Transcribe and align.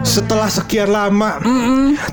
Setelah 0.00 0.48
sekian 0.48 0.90
lama 0.90 1.38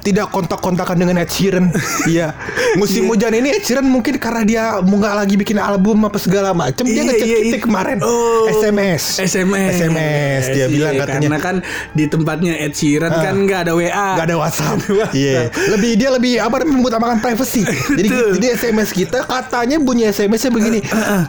tidak 0.04 0.30
kontak-kontakan 0.30 1.00
dengan 1.00 1.24
Ed 1.24 1.32
Sheeran, 1.32 1.72
iya 2.06 2.36
musim 2.76 3.08
hujan 3.08 3.32
ini 3.32 3.56
Ed 3.58 3.64
Sheeran 3.64 3.88
mungkin 3.88 4.20
karena 4.20 4.42
dia 4.44 4.64
nggak 4.84 5.14
lagi 5.16 5.36
bikin 5.40 5.58
album 5.58 6.04
apa 6.04 6.20
segala 6.20 6.52
macem 6.52 6.84
dia 6.84 7.02
Iya, 7.02 7.04
ngecek 7.08 7.28
kita 7.48 7.58
iya. 7.58 7.64
kemarin 7.64 7.98
Oh, 8.04 8.52
SMS 8.52 9.24
SMS. 9.24 9.72
SMS 9.88 10.42
dia 10.52 10.66
Iya, 10.66 10.66
bilang 10.68 10.94
katanya 11.00 11.28
Karena 11.32 11.40
kan 11.40 11.56
di 11.96 12.04
tempatnya 12.12 12.54
Ed 12.60 12.74
Sheeran 12.76 13.12
kan 13.12 13.34
nggak 13.48 13.60
ada 13.68 13.74
WA. 13.74 14.10
Gak 14.20 14.26
ada 14.28 14.36
WhatsApp. 14.36 14.78
Iya. 15.16 15.50
Lebih 15.72 15.92
dia 15.96 16.10
lebih 16.12 16.34
apa 16.44 16.68
mengutamakan 16.68 17.24
privacy. 17.24 17.64
Jadi 17.98 18.10
jadi 18.38 18.48
SMS 18.54 18.92
kita 18.92 19.24
katanya 19.26 19.80
bunyi 19.80 20.12
SMS-nya 20.12 20.52
begini. 20.52 20.80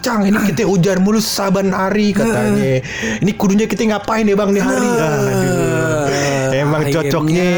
Cang, 0.03 0.27
ini 0.27 0.39
kita 0.43 0.67
hujan 0.67 1.01
mulu 1.01 1.23
saban 1.23 1.71
hari 1.71 2.11
katanya. 2.13 2.83
Ini 3.23 3.31
kudunya 3.39 3.71
kita 3.71 3.87
ngapain 3.87 4.27
ya 4.27 4.35
Bang 4.35 4.51
di 4.51 4.61
hari? 4.61 4.89
Aduh. 4.89 5.68
Akhirnya, 6.87 7.11
cocoknya. 7.11 7.51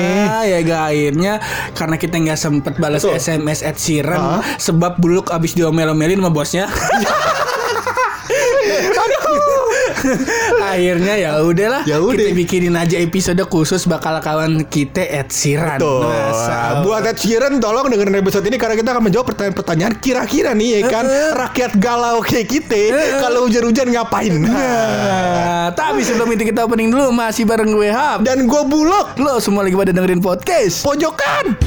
ya 0.49 0.59
gak 0.65 0.83
akhirnya 0.93 1.33
karena 1.77 1.97
kita 2.01 2.15
nggak 2.21 2.39
sempet 2.41 2.75
balas 2.81 3.03
Betul. 3.05 3.21
SMS 3.21 3.61
Ed 3.61 3.77
Sheeran 3.77 4.21
Hah? 4.21 4.43
sebab 4.57 4.97
buluk 4.97 5.29
abis 5.35 5.53
diomel-omelin 5.53 6.21
sama 6.21 6.31
bosnya. 6.33 6.67
Akhirnya 10.73 11.15
ya 11.15 11.31
udahlah 11.41 11.83
Ya 11.85 11.99
udah. 11.99 12.17
kita 12.17 12.33
bikinin 12.33 12.75
aja 12.75 12.97
episode 12.97 13.41
khusus 13.45 13.85
bakal 13.85 14.17
kawan 14.19 14.65
kita 14.65 15.03
Ed 15.03 15.29
Sheeran. 15.29 15.79
Masa- 15.79 16.81
buat 16.81 17.03
Ed 17.03 17.17
Sheeran 17.17 17.59
tolong 17.59 17.87
dengerin 17.87 18.17
episode 18.17 18.45
ini 18.45 18.57
karena 18.57 18.75
kita 18.75 18.91
akan 18.91 19.03
menjawab 19.03 19.27
pertanyaan-pertanyaan 19.29 19.95
kira-kira 19.99 20.51
nih 20.53 20.69
ya 20.71 20.89
kan 20.89 21.05
rakyat 21.35 21.73
galau 21.77 22.21
kayak 22.21 22.47
kita 22.49 22.81
kalau 23.19 23.45
hujan-hujan 23.45 23.91
ngapain? 23.91 24.35
Nah, 24.41 25.69
tapi 25.73 26.01
sebelum 26.01 26.31
itu 26.31 26.47
kita 26.47 26.63
opening 26.63 26.89
dulu 26.89 27.11
masih 27.11 27.45
bareng 27.45 27.69
gue 27.69 27.91
Hap. 27.91 28.23
Dan 28.23 28.45
gue 28.45 28.63
bulog 28.65 29.13
Lo 29.17 29.37
semua 29.39 29.61
lagi 29.61 29.75
pada 29.75 29.91
dengerin 29.91 30.19
podcast. 30.19 30.83
pojokan. 30.83 31.59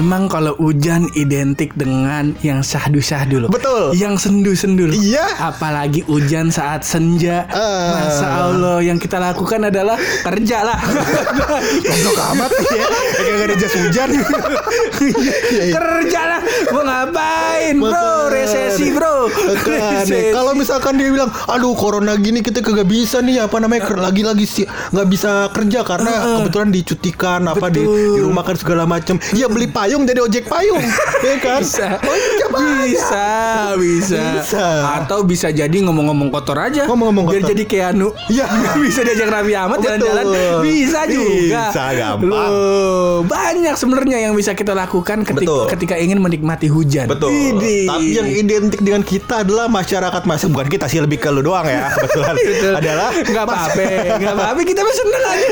Emang 0.00 0.32
kalau 0.32 0.56
hujan 0.56 1.12
identik 1.12 1.76
dengan 1.76 2.32
yang 2.40 2.64
sahdu-sahdu 2.64 3.44
loh. 3.44 3.50
Betul. 3.52 3.92
Yang 3.92 4.24
sendu-sendu 4.24 4.88
loh. 4.88 4.96
Iya. 4.96 5.28
Apalagi 5.36 6.00
hujan 6.08 6.48
saat 6.48 6.88
senja. 6.88 7.44
Eh. 7.52 7.88
Masa 7.92 8.48
Allah 8.48 8.80
yang 8.80 8.96
kita 8.96 9.20
lakukan 9.20 9.68
adalah 9.68 10.00
kerja 10.24 10.64
lah. 10.64 10.80
Goblok 11.84 12.16
amat 12.32 12.50
ya. 12.80 12.86
Kayak 13.12 13.32
gak 13.36 13.44
ada 13.44 13.54
jas 13.60 13.74
hujan. 13.76 14.08
Iya, 15.00 15.36
iya. 15.50 15.74
kerja 15.74 16.20
lah. 16.28 16.40
Mau 16.70 16.84
ngapain 16.84 17.74
bro? 17.76 18.28
Resesi 18.30 18.92
bro. 18.92 19.26
Kalau 20.30 20.52
misalkan 20.52 21.00
dia 21.00 21.08
bilang, 21.10 21.32
aduh 21.48 21.74
corona 21.74 22.14
gini 22.20 22.44
kita 22.44 22.62
kagak 22.62 22.86
bisa 22.86 23.18
nih 23.24 23.42
apa 23.48 23.56
namanya 23.58 23.88
lagi-lagi 23.96 24.46
sih 24.46 24.64
nggak 24.68 25.08
bisa 25.10 25.48
kerja 25.50 25.82
karena 25.82 26.40
kebetulan 26.40 26.70
dicutikan 26.70 27.40
apa 27.48 27.66
di, 27.72 27.82
Betul. 27.82 28.16
di 28.16 28.20
rumah 28.22 28.44
kan 28.46 28.56
segala 28.60 28.84
macem. 28.86 29.18
Ya 29.34 29.50
beli 29.50 29.66
payung 29.66 29.89
jadi 29.90 30.20
ojek 30.22 30.46
payung, 30.46 30.78
ya 31.26 31.34
kan? 31.38 31.58
bisa. 31.58 31.88
Bisa, 32.80 33.28
bisa, 33.74 34.22
Bisa. 34.38 34.66
Atau 34.96 35.22
bisa 35.22 35.50
jadi 35.50 35.74
ngomong-ngomong 35.82 36.30
kotor 36.30 36.58
aja. 36.58 36.86
Ngomong-ngomong 36.86 37.26
Biar 37.26 37.42
kotor. 37.42 37.50
jadi 37.50 37.62
kayak 37.64 37.86
anu. 37.90 38.08
Iya. 38.26 38.46
bisa 38.84 39.00
diajak 39.02 39.28
Raffi 39.28 39.54
Ahmad 39.54 39.78
Betul. 39.78 39.86
jalan-jalan. 39.88 40.24
Bisa 40.62 41.00
juga. 41.06 41.62
Bisa, 41.70 41.84
gampang. 41.92 42.30
Loh, 42.30 43.14
banyak 43.26 43.74
sebenarnya 43.74 44.18
yang 44.22 44.34
bisa 44.34 44.54
kita 44.54 44.72
lakukan 44.72 45.22
ketika, 45.22 45.42
Betul. 45.42 45.64
ketika 45.68 45.94
ingin 45.96 46.18
menikmati 46.18 46.66
hujan. 46.66 47.06
Idih. 47.10 47.86
Tapi 47.86 48.06
yang 48.10 48.28
identik 48.28 48.80
dengan 48.80 49.02
kita 49.02 49.42
adalah 49.42 49.66
masyarakat 49.66 50.22
masa 50.24 50.46
bukan 50.46 50.68
kita 50.68 50.86
sih 50.86 50.98
lebih 50.98 51.18
ke 51.18 51.28
lu 51.28 51.40
doang 51.40 51.64
ya 51.64 51.90
kebetulan 51.90 52.34
Betul. 52.40 52.72
adalah 52.76 53.10
nggak 53.10 53.44
apa-apa, 53.44 53.82
nggak 54.18 54.34
apa-apa. 54.34 54.60
Kita 54.62 54.80
mah 54.80 54.94
seneng 54.94 55.22
aja. 55.24 55.48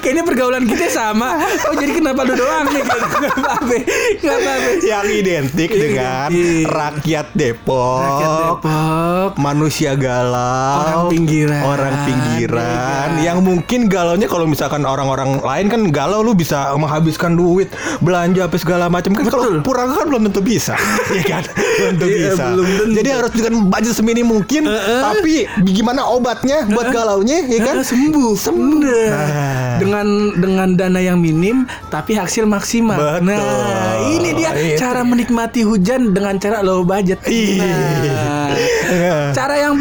Kayaknya 0.00 0.22
pergaulan 0.24 0.64
kita 0.64 0.86
sama. 0.88 1.40
Oh 1.68 1.74
jadi 1.74 1.92
kenapa 1.92 2.24
lu 2.24 2.34
doang 2.34 2.61
nih? 2.64 2.82
Nggak 2.82 2.98
apa-apa, 3.32 3.76
nggak 4.18 4.36
apa-apa. 4.36 4.70
yang 4.82 5.06
identik 5.08 5.70
dengan 5.70 6.28
Identik. 6.28 6.66
rakyat 6.68 7.26
Depok, 7.32 8.00
Rakyat 8.00 8.32
Depok. 8.38 9.30
manusia 9.36 9.92
galau, 9.94 10.76
Orang 10.78 11.02
pinggiran. 11.08 11.60
orang 11.64 11.94
pinggiran, 12.04 13.08
Iya. 13.14 13.22
yang 13.24 13.38
mungkin 13.40 13.80
galaunya 13.86 14.26
kalau 14.26 14.44
misalkan 14.44 14.82
orang-orang 14.82 15.38
lain 15.38 15.66
kan 15.68 15.82
galau 15.88 16.20
lu 16.20 16.32
bisa 16.32 16.72
menghabiskan 16.74 17.32
duit 17.32 17.70
belanja 17.98 18.44
apa 18.44 18.56
segala 18.56 18.86
macam 18.86 19.12
kan 19.12 19.26
kalau 19.26 19.60
puranga 19.60 19.94
kan 19.94 20.06
belum 20.06 20.22
tentu 20.28 20.40
bisa, 20.40 20.74
ya 21.16 21.24
kan 21.24 21.42
belum 21.44 21.92
tentu 21.94 22.06
Iya, 22.08 22.28
bisa. 22.28 22.44
belum 22.48 22.66
tentu. 22.68 22.94
Jadi 22.94 23.08
harus 23.10 23.30
dengan 23.32 23.52
budget 23.66 23.94
semini 23.94 24.22
mungkin, 24.22 24.62
tapi 25.00 25.34
gimana 25.64 26.04
obatnya 26.04 26.66
buat 26.66 26.88
galaunya, 26.88 27.44
ya 27.44 27.60
kan 27.62 27.74
Ah, 27.74 27.84
sembuh 27.84 28.32
sembuh. 28.34 28.80
Nah. 28.82 29.71
Dengan 29.82 30.06
dengan 30.38 30.68
dana 30.78 31.00
yang 31.02 31.18
minim 31.18 31.66
tapi 31.90 32.14
hasil 32.14 32.46
maksimal 32.46 33.18
Betul. 33.18 33.26
nah 33.26 33.98
ini 34.08 34.30
dia 34.38 34.50
Itu. 34.54 34.78
cara 34.78 35.02
menikmati 35.02 35.66
hujan 35.66 36.14
dengan 36.14 36.38
cara 36.38 36.62
low 36.62 36.86
budget 36.86 37.18
Iya. 37.26 37.66
Nah, 38.12 38.50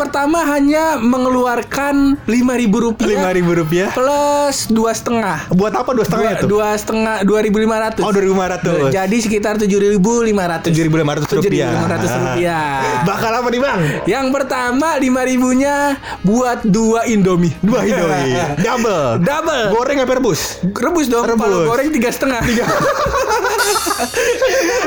pertama 0.01 0.41
hanya 0.47 0.97
mengeluarkan 0.97 1.95
lima 2.25 2.53
ribu 2.53 2.77
rupiah 2.83 3.07
Lima 3.07 3.29
ribu 3.29 3.51
rupiah. 3.53 3.89
plus 3.91 4.65
dua 4.67 4.91
setengah 4.91 5.45
Buat 5.51 5.73
apa 5.75 5.91
dua 5.91 6.01
setengah 6.01 6.25
dua, 6.27 6.35
itu? 6.35 6.45
dua 6.47 6.67
setengah 6.73 7.15
dua 7.21 7.39
ribu 7.39 7.57
lima 7.57 7.77
ratus 7.79 8.01
Oh, 8.01 8.09
2.500. 8.09 8.89
jadi 8.89 9.17
sekitar 9.17 9.55
tujuh 9.57 9.77
ribu 9.79 10.21
lima 10.21 10.47
ratus 10.47 10.73
7.500 10.73 11.37
rupiah. 11.37 11.69
rupiah 11.77 12.81
Bakal 13.03 13.31
apa 13.35 13.47
nih 13.47 13.59
bang? 13.59 13.79
yang 14.05 14.27
pertama 14.29 14.97
lima 14.97 15.21
ribunya 15.21 15.95
buat 16.21 16.63
dua 16.63 17.05
indomie 17.05 17.53
Dua 17.61 17.83
Indomie 17.83 18.33
Double 18.65 19.21
Double. 19.21 19.63
Goreng 19.71 19.99
apa 19.99 20.13
rebus? 20.13 20.57
Rebus 20.63 21.05
dong. 21.07 21.23
Rebus. 21.23 21.43
Kalau 21.43 21.59
goreng 21.67 21.89
tiga 21.89 22.09
setengah. 22.09 22.41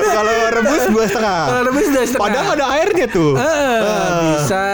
Kalau 0.07 0.35
rebus 0.51 0.83
dua 0.89 1.05
setengah 1.07 1.39
Kalau 1.45 1.63
rebus 1.65 1.87
dua 1.89 2.05
setengah. 2.05 2.23
Padahal 2.25 2.49
ada 2.53 2.67
airnya 2.73 3.07
tuh 3.09 3.33
Eh, 3.35 3.43
Ah. 3.45 4.11
bisa 4.25 4.65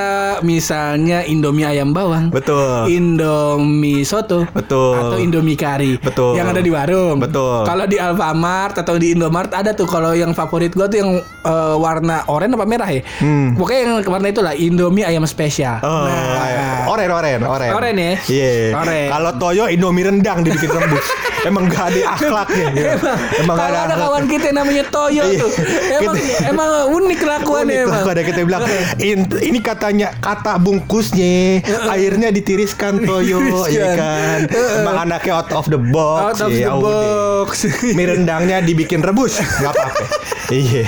misalnya 0.40 1.24
Indomie 1.24 1.66
ayam 1.66 1.90
bawang. 1.90 2.30
Betul. 2.30 2.86
Indomie 2.88 4.02
soto. 4.02 4.46
Betul. 4.48 4.94
Atau 4.96 5.18
Indomie 5.18 5.54
kari. 5.54 5.98
Betul. 5.98 6.34
Yang 6.34 6.46
ada 6.48 6.60
di 6.60 6.70
warung. 6.70 7.18
Betul. 7.18 7.64
Kalau 7.64 7.84
di 7.84 7.96
Alfamart 7.96 8.74
atau 8.76 8.94
di 8.94 9.12
Indomart 9.12 9.50
ada 9.50 9.70
tuh 9.70 9.84
kalau 9.84 10.12
yang 10.12 10.30
favorit 10.30 10.70
gua 10.70 10.86
tuh 10.86 10.98
yang 11.00 11.10
eh, 11.20 11.74
warna 11.76 12.22
oranye 12.26 12.54
apa 12.54 12.64
merah 12.64 12.86
ya? 12.86 13.02
Hmm. 13.18 13.54
Pokoknya 13.54 13.80
yang 13.82 13.94
warna 14.04 14.28
itulah 14.28 14.54
Indomie 14.54 15.02
ayam 15.02 15.24
spesial. 15.24 15.82
Oh, 15.82 16.06
Nah. 16.06 16.86
oren, 16.88 17.08
oren, 17.08 17.40
oren. 17.42 17.70
Oren 17.72 17.94
ya? 17.94 18.12
Iya. 18.26 18.74
Oren. 18.74 19.08
Kalau 19.08 19.30
Toyo 19.36 19.64
Indomie 19.66 20.02
rendang 20.02 20.40
dibikin 20.40 20.70
rebus. 20.70 21.06
Emang 21.40 21.64
gak 21.66 21.88
ada 21.88 22.00
akhlaknya. 22.12 22.66
ya. 22.70 22.92
Emang 23.40 23.56
gak 23.56 23.64
Kalau 23.64 23.80
ada 23.80 23.88
ada 23.88 23.96
kawan 23.98 24.24
kita 24.28 24.44
yang 24.46 24.58
namanya 24.60 24.84
Toyo 24.86 25.24
Iya. 25.24 25.40
tuh. 25.40 25.50
Emang 25.96 26.14
emang 26.44 26.68
unik 26.90 27.18
kelakuannya 27.18 27.78
Unik 27.80 27.88
emang. 27.88 28.20
kita 28.20 28.40
bilang 28.44 28.62
"In- 29.08 29.40
ini 29.40 29.58
katanya 29.58 30.12
kata 30.20 30.56
bungkusnya 30.56 31.64
airnya 31.88 32.28
ditiriskan 32.28 33.00
toyo 33.00 33.40
ya 33.66 33.96
kan 33.96 34.38
emang 34.78 34.96
anaknya 35.02 35.32
out 35.34 35.50
of 35.50 35.66
the 35.66 35.80
box 35.80 36.38
Out 36.38 36.46
of 36.46 36.52
ya 36.52 36.70
the 36.70 36.78
box. 36.78 37.64
mie 37.96 38.06
rendangnya 38.06 38.60
dibikin 38.60 39.00
rebus 39.00 39.40
nggak 39.40 39.72
apa-apa 39.72 40.04
iya 40.52 40.84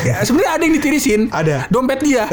Ya, 0.00 0.24
Sebenarnya 0.24 0.50
ada 0.50 0.62
yang 0.62 0.74
ditirisin. 0.74 1.20
Ada. 1.28 1.68
Dompet 1.68 2.00
dia. 2.00 2.24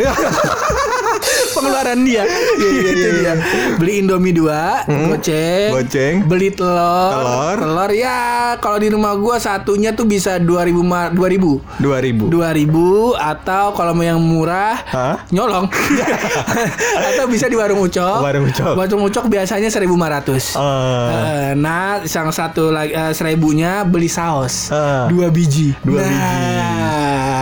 Pengeluaran 1.53 2.03
dia. 2.03 2.23
Iya, 2.55 2.91
iya, 2.93 3.09
iya. 3.13 3.33
Beli 3.75 3.99
Indomie 3.99 4.31
dua, 4.31 4.83
goceng. 4.87 5.71
Goceng. 5.73 6.15
Beli 6.23 6.51
telur. 6.51 7.11
Telur. 7.11 7.57
Telur 7.59 7.91
ya 7.91 8.19
kalau 8.57 8.77
di 8.77 8.87
rumah 8.87 9.15
gua 9.15 9.37
satunya 9.37 9.91
tuh 9.91 10.05
bisa 10.05 10.37
2000 10.37 10.47
ma- 10.81 11.11
2000. 11.11 11.83
dua 11.83 11.97
ribu 11.99 12.23
2000 12.27 12.71
atau 13.17 13.65
kalau 13.73 13.91
mau 13.91 14.05
yang 14.05 14.19
murah 14.19 14.79
Hah? 14.85 15.15
nyolong. 15.29 15.67
Atau 17.09 17.25
bisa 17.27 17.45
di 17.45 17.55
warung 17.55 17.79
Ucok. 17.79 18.19
Warung 18.21 18.45
Ucok. 18.45 18.73
Warung 18.75 19.03
Ucok 19.03 19.25
biasanya 19.27 19.67
1.500. 19.67 19.81
Eh. 19.81 20.41
Eh, 20.55 21.49
nah, 21.55 22.01
yang 22.01 22.29
satu 22.29 22.69
lagi 22.69 22.91
eh, 22.91 23.11
seribunya 23.11 23.83
beli 23.83 24.07
saus 24.07 24.69
Eh. 24.69 25.05
dua 25.09 25.29
biji. 25.29 25.73
Dua 25.81 25.99
Nah. 25.99 26.07
biji. 26.07 26.53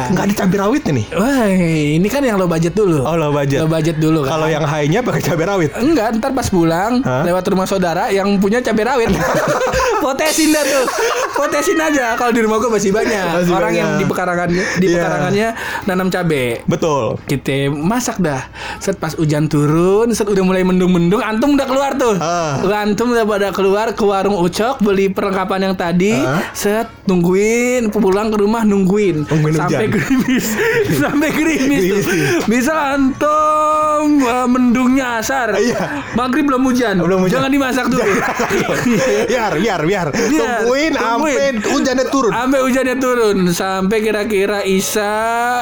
Nggak 0.04 0.24
ada 0.26 0.34
cabai 0.36 0.58
rawit 0.60 0.84
nih. 0.86 1.06
Wah, 1.10 1.48
ini 1.96 2.08
kan 2.08 2.20
yang 2.20 2.36
lo 2.36 2.46
budget 2.46 2.74
dulu. 2.74 3.02
Oh, 3.02 3.16
low 3.16 3.32
budget. 3.32 3.60
Lo 3.60 3.68
budget 3.68 3.98
dulu 3.98 4.22
kan. 4.22 4.36
Kalau 4.36 4.48
yang 4.48 4.62
high-nya 4.62 5.00
pakai 5.00 5.22
cabai 5.24 5.46
rawit. 5.48 5.72
Enggak, 5.74 6.20
ntar 6.20 6.32
pas 6.32 6.44
pulang 6.46 7.00
Hah? 7.02 7.24
lewat 7.24 7.44
rumah 7.48 7.64
saudara 7.64 8.12
yang 8.12 8.36
punya 8.38 8.60
cabai 8.60 8.84
rawit. 8.84 9.10
Potesin 10.04 10.52
dah 10.52 10.60
tuh. 10.62 10.86
Potesin 11.34 11.80
aja. 11.80 12.14
Kalau 12.14 12.30
di 12.30 12.44
rumah 12.44 12.60
gue 12.60 12.68
masih 12.70 12.92
banyak. 12.92 13.26
Masih 13.34 13.54
Orang 13.54 13.72
banyak. 13.72 13.80
yang 13.80 13.92
di 13.96 14.06
pekarangannya 14.06 14.64
di 14.76 14.86
Iya. 14.86 14.96
pekarangannya 15.00 15.48
nanam 15.86 16.08
cabai. 16.10 16.60
Betul. 16.66 17.16
Kita 17.24 17.56
masak 17.72 18.20
dah. 18.24 18.48
Set 18.80 18.96
pas 18.96 19.12
hujan 19.14 19.52
turun, 19.52 20.16
set 20.16 20.26
udah 20.26 20.44
mulai 20.44 20.64
mendung-mendung, 20.64 21.20
antum 21.20 21.60
udah 21.60 21.68
keluar 21.68 21.92
tuh. 22.00 22.16
Ah. 22.18 22.64
Antum 22.84 23.12
udah 23.12 23.28
pada 23.28 23.50
keluar 23.52 23.92
ke 23.92 24.04
warung 24.04 24.40
Ucok 24.40 24.80
beli 24.80 25.12
perlengkapan 25.12 25.70
yang 25.72 25.76
tadi. 25.76 26.16
Ah. 26.16 26.48
Set 26.56 26.88
nungguin 27.06 27.92
pulang 27.92 28.32
ke 28.32 28.38
rumah 28.40 28.64
nungguin, 28.64 29.28
Nungguin 29.28 29.56
sampai 29.56 29.88
hujan. 29.88 29.96
gerimis. 30.00 30.46
sampai 31.04 31.30
gerimis 31.32 31.82
tuh. 31.92 32.02
Bisa 32.48 32.96
antum 32.96 34.24
uh, 34.24 34.48
mendungnya 34.48 35.20
asar. 35.20 35.56
Iya. 35.60 36.12
Maghrib 36.16 36.48
belum 36.48 36.64
hujan. 36.68 37.00
Belum 37.00 37.28
hujan. 37.28 37.40
Jangan 37.40 37.50
dimasak 37.52 37.86
dulu. 37.92 38.04
biar, 39.32 39.52
biar, 39.60 39.82
biar. 39.84 40.08
Biar. 40.14 40.48
Tungguin 40.64 40.94
sampai 40.94 41.34
hujannya 41.64 42.06
turun. 42.08 42.32
Sampai 42.34 42.60
hujannya 42.62 42.96
turun 43.00 43.38
Sampai 43.50 43.98
kira-kira 44.04 44.60
Isa 44.64 45.14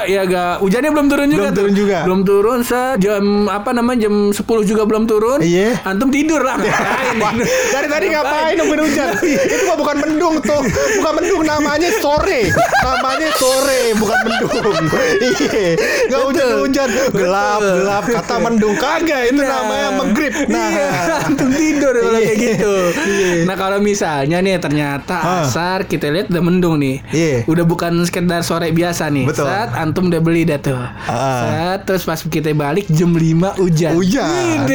Ya 0.05 0.25
gak 0.25 0.59
Hujannya 0.59 0.89
belum 0.91 1.07
turun 1.07 1.27
juga 1.29 1.49
Belum 1.49 1.55
turun 1.55 1.73
juga. 1.73 1.97
Belum 2.03 2.21
turun 2.25 2.50
se 2.61 2.75
Jam 2.97 3.23
Apa 3.45 3.71
namanya 3.71 4.05
Jam 4.05 4.29
10 4.29 4.35
juga 4.63 4.83
belum 4.83 5.05
turun 5.05 5.39
Iya. 5.39 5.79
Antum 5.83 6.11
tidur 6.11 6.39
lah 6.39 6.59
Wah, 7.21 7.31
dari 7.69 7.87
tadi 7.87 8.05
ngapain 8.09 8.55
nungguin 8.55 8.81
hujan? 8.81 9.07
Itu 9.53 9.63
mah 9.65 9.75
bukan 9.75 9.95
mendung 9.99 10.35
tuh. 10.39 10.63
Bukan 10.97 11.13
mendung 11.13 11.43
namanya 11.43 11.89
sore. 11.93 12.47
Namanya 12.81 13.29
sore, 13.33 13.91
bukan 13.95 14.17
mendung. 14.21 14.73
Iya. 15.21 15.75
Enggak 16.07 16.21
hujan-hujan. 16.23 16.89
Gelap, 17.11 17.59
Betul. 17.59 17.75
gelap 17.77 18.03
kata 18.09 18.35
mendung 18.39 18.75
kagak 18.75 19.21
itu 19.27 19.41
namanya 19.41 19.89
maghrib. 19.93 20.33
Nah, 20.47 20.67
iya, 20.67 20.87
antum 21.21 21.49
tidur 21.49 21.93
kalau 21.93 22.15
Iya. 22.15 22.25
kayak 22.25 22.37
gitu. 22.39 22.73
Iya. 23.01 23.31
Nah 23.43 23.55
kalau 23.55 23.77
misalnya 23.77 24.37
nih 24.39 24.57
ternyata 24.57 25.15
asar 25.43 25.85
kita 25.85 26.09
lihat 26.09 26.31
udah 26.31 26.41
mendung 26.41 26.75
nih. 26.77 27.03
Iya. 27.11 27.37
Udah 27.45 27.65
bukan 27.65 28.01
sekedar 28.01 28.41
sore 28.41 28.71
biasa 28.71 29.11
nih. 29.11 29.27
Betul. 29.27 29.45
Saat 29.45 29.75
antum 29.75 30.07
udah 30.07 30.21
beli 30.21 30.41
dah 30.43 30.57
tuh. 30.57 30.79
Ah. 30.79 31.41
Saat 31.43 31.79
terus 31.85 32.01
pas 32.01 32.17
kita 32.17 32.40
balik 32.43 32.89
jam 32.89 33.11
5 33.11 33.21
hujan. 33.55 33.93
Hujan. 33.93 34.65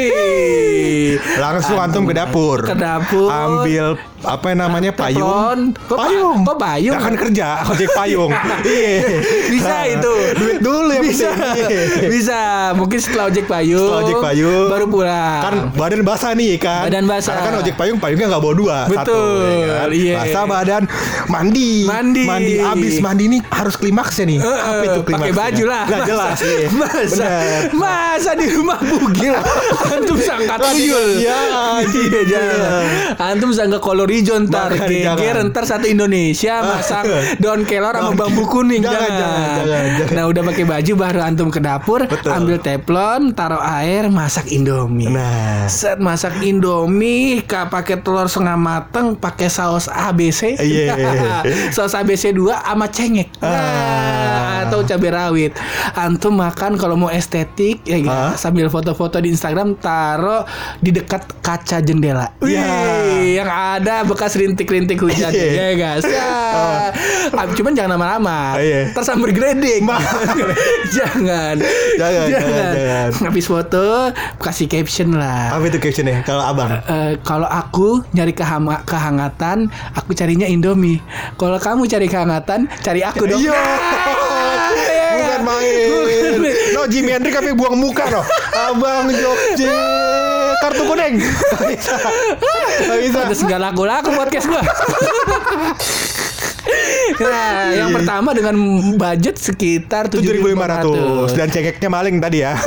Langsung 1.36 1.76
antum 1.76 2.04
ke 2.04 2.14
dapur. 2.14 2.62
Ke 2.62 2.74
dapur. 2.74 3.26
Ambil 3.26 3.98
apa 4.18 4.48
namanya 4.52 4.90
payung. 4.90 5.70
Kok 5.76 5.92
pa- 5.92 6.08
payung. 6.08 6.38
kok 6.42 6.56
payung? 6.56 6.96
Akan 6.96 7.14
kerja, 7.16 7.46
ojek 7.64 7.90
payung. 7.92 8.30
Iya. 8.66 9.22
Bisa 9.46 9.68
Nah, 9.68 9.84
itu. 9.84 10.14
Duit 10.34 10.58
dulu 10.58 10.90
yang 10.90 11.04
bisa. 11.04 11.30
bisa. 12.14 12.40
Mungkin 12.74 12.98
setelah 12.98 13.24
ojek 13.26 13.46
payung. 13.46 13.78
Setelah 13.80 14.02
ojek 14.02 14.18
payung. 14.20 14.66
Baru 14.68 14.86
pulang. 14.86 15.40
kan 15.40 15.54
badan 15.72 16.00
basah 16.02 16.32
nih 16.32 16.54
kan 16.56 16.86
Badan 16.86 17.04
basah. 17.04 17.32
Karena 17.32 17.44
kan 17.44 17.54
ojek 17.60 17.74
payung 17.74 17.98
payungnya 17.98 18.26
nggak 18.28 18.42
bawa 18.42 18.54
dua 18.54 18.76
Betul, 18.84 18.98
satu 18.98 19.18
ya 19.46 19.74
kan? 19.76 19.88
iya. 19.92 20.14
basah 20.16 20.44
badan 20.44 20.82
mandi 21.26 21.70
Mandi. 21.82 22.24
mandi 22.24 22.52
abis 22.58 22.94
mandi 22.98 23.24
nih 23.28 23.40
harus 23.46 23.74
klimaksnya 23.74 24.24
nih 24.26 24.38
Eh, 24.38 24.58
apa 24.58 24.74
eh, 24.76 24.84
itu 24.84 25.00
pakai 25.00 25.06
klimaksnya 25.06 25.34
baju 25.36 25.64
lah. 25.64 25.84
Masa- 25.86 26.06
jelas 26.06 26.38
iya. 26.42 26.66
Masa 27.72 28.32
di 28.34 28.46
rumah 28.48 28.78
bugil? 28.78 29.34
Antum 29.86 30.18
sangka 30.18 30.56
tuyul. 30.60 31.20
Iya, 31.20 31.38
Iya. 31.86 32.20
Jangan 32.26 32.58
Antum 33.16 33.50
sangka 33.50 33.78
kolor 33.78 34.08
hijau 34.08 34.38
ntar. 34.42 34.72
Geger 34.76 35.36
ntar 35.46 35.64
satu 35.64 35.86
Indonesia 35.86 36.62
Masang 36.62 37.06
daun 37.42 37.62
kelor 37.64 37.94
sama 37.94 38.12
bambu 38.14 38.44
kuning. 38.44 38.82
Jangan, 38.82 38.96
Jangan, 38.96 39.10
jangan, 39.10 39.56
jangan, 39.66 39.86
jangan. 39.98 40.14
Nah 40.14 40.24
udah 40.26 40.42
pakai 40.44 40.64
baju 40.64 40.92
baru 40.96 41.20
antum 41.22 41.48
ke 41.48 41.60
dapur 41.60 42.00
Betul. 42.04 42.30
Ambil 42.30 42.56
teflon 42.58 43.32
Taruh 43.32 43.60
air 43.60 44.08
Masak 44.08 44.48
indomie. 44.48 45.08
Nah. 45.08 45.66
Set 45.66 45.98
masak 45.98 46.38
indomie 46.40 47.42
ka 47.42 47.66
pakai 47.66 48.00
telur 48.00 48.26
setengah 48.26 48.56
mateng 48.56 49.14
pakai 49.14 49.48
saus 49.48 49.86
ABC 49.86 50.56
Iya. 50.56 50.94
saus 51.74 51.92
ABC 51.92 52.30
2 52.32 52.52
sama 52.52 52.86
cengek. 52.88 53.28
Ah. 53.40 53.48
nah, 53.48 54.54
atau 54.66 54.82
cabai 54.82 55.10
rawit. 55.10 55.52
Antum 55.92 56.36
makan 56.36 56.76
kalau 56.76 56.94
mau 56.94 57.10
estetik 57.36 57.84
ya 57.84 57.96
gitu, 57.98 58.08
Ah. 58.08 58.32
sambil 58.34 58.66
foto-foto 58.66 59.16
di 59.16 59.28
Instagram 59.28 59.76
taruh 59.76 60.48
di 60.78 60.88
dekat 60.90 61.20
kaca 61.38 61.78
jendela 61.78 62.32
Iya. 62.40 62.64
yang 63.36 63.50
ada 63.76 64.02
bekas 64.02 64.32
rintik-rintik 64.34 64.96
hujan 64.96 65.28
Iya. 65.28 65.52
ya 65.52 65.68
guys 65.74 66.04
ya. 66.04 66.28
Ah, 67.28 67.44
cuman 67.48 67.72
jangan 67.72 67.94
lama-lama 67.94 68.56
Oh, 68.56 68.62
iya. 68.62 68.88
Ntar 68.88 69.04
sambil 69.04 69.30
gredek 69.30 69.84
jangan 70.88 71.56
Jangan, 71.96 72.26
jangan, 72.30 72.72
jangan. 72.72 73.08
habis 73.22 73.44
foto 73.44 74.10
kasih 74.38 74.66
caption 74.66 75.12
lah 75.12 75.52
apa 75.52 75.64
itu 75.66 75.78
captionnya 75.78 76.22
kalau 76.22 76.42
abang 76.42 76.70
Eh, 76.86 77.18
kalau 77.22 77.46
aku 77.46 78.00
nyari 78.12 78.32
kehama- 78.32 78.82
kehangatan, 78.84 79.66
aku 79.92 80.12
carinya 80.12 80.46
Indomie. 80.46 81.02
Kalau 81.34 81.56
kamu 81.56 81.84
cari 81.84 82.06
kehangatan, 82.06 82.70
cari 82.80 83.00
aku 83.00 83.24
dong. 83.24 83.40
Iya. 83.40 84.35
Main. 85.46 86.42
No 86.74 86.90
Jimi 86.90 87.14
Hendrix 87.14 87.38
tapi 87.38 87.54
buang 87.54 87.78
muka 87.78 88.10
no. 88.10 88.26
Abang 88.50 89.06
Jogja 89.14 89.78
kartu 90.58 90.82
kuning. 90.82 91.14
Nggak 91.22 91.68
bisa. 91.70 91.94
Nggak 92.82 92.98
bisa. 93.06 93.18
Ada 93.22 93.36
segala 93.38 93.62
laku-laku 93.70 94.10
podcast 94.18 94.46
gua. 94.50 94.62
Nah, 97.18 97.72
yang 97.72 97.90
pertama 97.92 98.30
dengan 98.30 98.54
budget 98.94 99.36
sekitar 99.36 100.08
7.500 100.08 101.32
dan 101.32 101.48
cengeknya 101.48 101.88
maling 101.88 102.16
tadi 102.18 102.38
ya. 102.40 102.54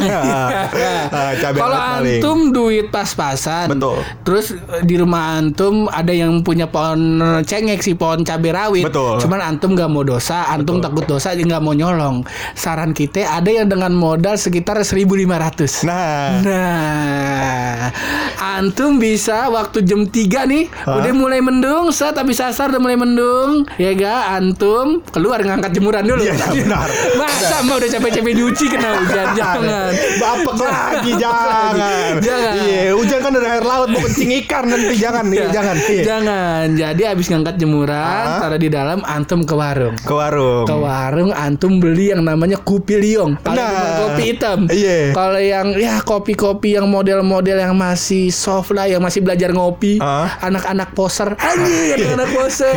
Ah, 1.10 1.34
Cabai 1.36 1.58
Kalau 1.58 1.74
rawit 1.74 1.90
maling. 1.98 2.22
antum 2.22 2.40
duit 2.50 2.86
pas-pasan. 2.90 3.68
Betul. 3.68 3.98
Terus 4.24 4.46
eh, 4.54 4.84
di 4.84 4.96
rumah 4.96 5.36
antum 5.36 5.90
ada 5.90 6.12
yang 6.12 6.42
punya 6.42 6.66
pohon 6.66 7.00
cengek 7.44 7.82
sih 7.82 7.94
pohon 7.94 8.22
cabai 8.22 8.52
rawit. 8.52 8.86
Betul. 8.86 9.18
Cuman 9.20 9.40
antum 9.42 9.74
nggak 9.74 9.90
mau 9.90 10.04
dosa, 10.04 10.48
antum 10.48 10.80
takut 10.80 11.04
dosa 11.06 11.34
jadi 11.34 11.46
nggak 11.48 11.64
mau 11.64 11.74
nyolong. 11.74 12.22
Saran 12.54 12.92
kita 12.92 13.26
ada 13.26 13.50
yang 13.50 13.68
dengan 13.68 13.92
modal 13.92 14.36
sekitar 14.36 14.78
1.500. 14.78 15.84
Nah, 15.84 16.42
Nah, 16.42 17.90
antum 18.38 18.98
bisa 18.98 19.50
waktu 19.50 19.82
jam 19.82 20.04
3 20.04 20.46
nih 20.46 20.64
Hah? 20.84 21.00
udah 21.00 21.14
mulai 21.14 21.40
mendung, 21.40 21.90
saat 21.90 22.16
habis 22.16 22.38
asar 22.38 22.70
udah 22.70 22.82
mulai 22.82 22.96
mendung, 22.96 23.66
ya 23.76 23.89
ga 23.94 24.16
antum 24.34 25.02
keluar 25.06 25.40
ngangkat 25.40 25.72
jemuran 25.72 26.04
dulu. 26.04 26.22
Iya, 26.22 26.34
iya, 26.36 26.48
benar. 26.60 26.88
Masa 27.16 27.58
mau 27.64 27.78
udah 27.78 27.90
capek-capek 27.90 28.34
nyuci 28.34 28.66
kena 28.68 28.90
hujan, 28.98 29.28
jangan. 29.40 29.90
Bapek 30.18 30.54
lagi 30.60 31.12
jangan. 31.16 31.74
Jangan. 32.20 32.54
Iya, 32.60 32.82
hujan 32.94 33.20
kan 33.20 33.32
dari 33.32 33.48
air 33.48 33.64
laut 33.64 33.90
mau 33.90 34.02
kencing 34.02 34.32
ikan 34.44 34.64
nanti 34.66 34.94
jangan 34.96 35.24
nih, 35.26 35.38
Ya, 35.38 35.48
jangan. 35.52 35.76
Iya. 35.80 36.04
Jangan. 36.04 36.66
Jadi 36.76 37.02
habis 37.04 37.26
ngangkat 37.28 37.56
jemuran, 37.56 38.26
Ah. 38.26 38.40
taruh 38.40 38.58
di 38.58 38.70
dalam, 38.70 39.00
antum 39.04 39.42
ke 39.42 39.54
warung. 39.54 39.96
Ke 39.98 40.14
warung. 40.14 40.66
Ke 40.66 40.76
warung 40.76 41.32
antum 41.32 41.78
beli 41.78 42.10
yang 42.10 42.22
namanya 42.22 42.58
kopi 42.58 42.98
liong. 42.98 43.38
Kalau 43.40 43.56
Nah. 43.56 43.98
kopi 44.00 44.22
hitam. 44.28 44.60
Iya. 44.68 45.12
Kalau 45.12 45.40
yang 45.40 45.68
ya 45.74 46.02
kopi-kopi 46.02 46.76
yang 46.76 46.88
model-model 46.88 47.58
yang 47.58 47.74
masih 47.74 48.30
soft 48.30 48.72
lah, 48.72 48.86
yang 48.86 49.00
masih 49.00 49.22
belajar 49.22 49.50
ngopi, 49.50 49.98
Ah. 50.00 50.28
anak-anak 50.42 50.92
poser, 50.92 51.34
anjir 51.36 51.96
anak-anak 51.98 52.30
poser 52.32 52.76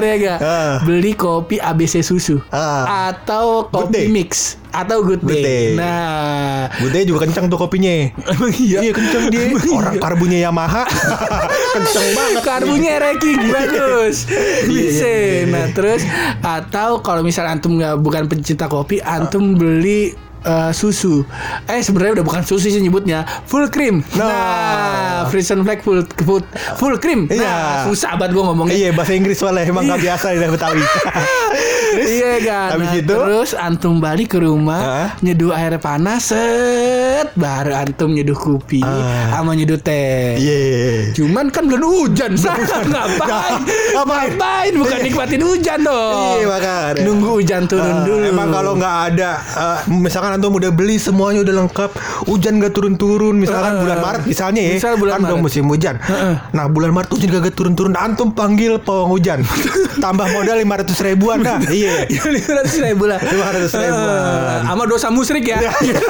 ya 0.00 0.16
ga? 0.18 0.36
Ah. 0.50 0.82
Beli 0.82 1.14
kopi 1.14 1.56
ABC 1.56 2.02
susu 2.02 2.42
Ah. 2.50 3.08
atau 3.08 3.64
Good 3.64 3.86
kopi 3.86 3.94
day. 3.94 4.06
mix 4.10 4.58
atau 4.70 4.98
good 5.00 5.18
day. 5.20 5.30
Good 5.32 5.42
day. 5.42 5.66
Nah, 5.74 6.66
Bude 6.76 7.02
juga 7.02 7.22
kencang 7.22 7.46
tuh 7.46 7.54
kopinya. 7.56 7.90
iya. 8.56 8.78
Iya 8.80 8.92
kencang 8.92 9.24
dia. 9.28 9.54
Orang 9.68 9.96
karbunya 9.96 10.38
Yamaha. 10.42 10.86
kencang 11.74 12.08
banget. 12.12 12.42
Karbunya 12.42 12.92
ranking 12.98 13.38
bagus. 13.46 14.26
Bisa. 14.64 15.06
iya, 15.06 15.46
iya. 15.46 15.46
Nah, 15.46 15.66
terus 15.70 16.02
atau 16.40 16.98
kalau 16.98 17.22
misal 17.22 17.46
antum 17.46 17.76
nggak 17.76 17.98
bukan 17.98 18.26
pencinta 18.26 18.66
kopi, 18.66 18.98
antum 18.98 19.54
beli 19.54 20.14
eh, 20.42 20.70
susu. 20.70 21.22
Eh 21.64 21.80
sebenarnya 21.80 22.20
udah 22.20 22.26
bukan 22.26 22.42
susu 22.42 22.66
sih 22.66 22.78
nyebutnya, 22.78 23.22
full 23.44 23.68
cream. 23.68 24.00
Nah. 24.12 24.28
Nah, 24.30 25.18
Frisian 25.26 25.60
Flag 25.60 25.80
full 25.80 26.00
full, 26.18 26.42
full 26.74 26.96
cream. 26.96 27.26
Iya. 27.26 27.40
Nah, 27.40 27.60
susah 27.84 28.14
banget 28.14 28.32
gua 28.32 28.50
ngomongnya. 28.50 28.72
Iya 28.72 28.90
bahasa 28.90 29.12
Inggris 29.12 29.36
soalnya 29.36 29.64
emang 29.64 29.84
nggak 29.84 30.00
biasa 30.00 30.26
di 30.30 30.38
Betawi. 30.42 30.80
iya 31.90 32.32
kan. 32.40 32.68
habis 32.74 32.88
Nah, 32.88 32.96
itu? 32.96 33.10
terus 33.10 33.50
antum 33.52 33.98
balik 33.98 34.28
ke 34.30 34.38
rumah, 34.38 34.80
Hah? 34.80 35.08
nyeduh 35.20 35.50
air 35.50 35.76
panas, 35.76 36.30
set, 36.30 37.28
baru 37.34 37.74
antum 37.76 38.10
nyeduh 38.10 38.34
kopi 38.34 38.80
Ah. 38.80 39.34
sama 39.34 39.52
nyeduh 39.52 39.76
teh. 39.76 40.38
Iya. 40.38 41.12
Cuman 41.12 41.50
kan 41.50 41.66
belum 41.66 41.82
hujan, 41.82 42.34
sana 42.34 42.62
ngapain? 42.86 43.60
Ngapain? 43.94 44.30
Ngapain? 44.32 44.72
Bukan 44.72 44.98
nikmatin 45.02 45.42
hujan 45.42 45.78
dong. 45.82 46.38
Iya 46.38 46.46
makanya. 46.46 47.02
Nunggu 47.02 47.28
hujan 47.34 47.62
turun 47.66 47.84
Ah, 47.92 48.04
dulu. 48.06 48.24
Emang 48.24 48.48
kalau 48.50 48.72
nggak 48.74 48.96
ada, 49.12 49.30
eh, 49.36 49.78
misalkan 49.90 50.29
misalkan 50.30 50.46
antum 50.46 50.54
udah 50.54 50.70
beli 50.70 50.96
semuanya 50.96 51.40
udah 51.42 51.54
lengkap, 51.60 51.90
hujan 52.24 52.62
gak 52.62 52.72
turun-turun, 52.72 53.34
misalkan 53.34 53.74
Heeh. 53.74 53.82
bulan 53.82 53.98
Maret 53.98 54.22
misalnya 54.24 54.62
ya, 54.62 54.72
Misal 54.78 54.94
bulan 54.94 55.12
kan 55.12 55.20
udah 55.20 55.30
Maret. 55.34 55.44
musim 55.44 55.64
hujan. 55.66 55.94
Nah 56.52 56.64
bulan 56.70 56.90
Maret 56.94 57.10
hujan 57.10 57.28
gak 57.34 57.50
turun-turun, 57.50 57.92
antum 57.98 58.28
panggil 58.30 58.78
pawang 58.78 59.10
hujan, 59.10 59.38
tambah 60.04 60.26
modal 60.30 60.56
500 60.56 61.06
ribuan 61.08 61.38
dah. 61.42 61.58
Iya. 61.70 62.02
Ya 62.10 62.22
lima 62.26 62.50
ratus 62.60 62.76
ribu 62.78 63.04
lah. 63.06 63.18
500 63.18 63.72
ribuan. 63.72 64.10
Eh, 64.10 64.58
Sama 64.66 64.82
dosa 64.84 65.08
musrik 65.08 65.44
ya. 65.46 65.58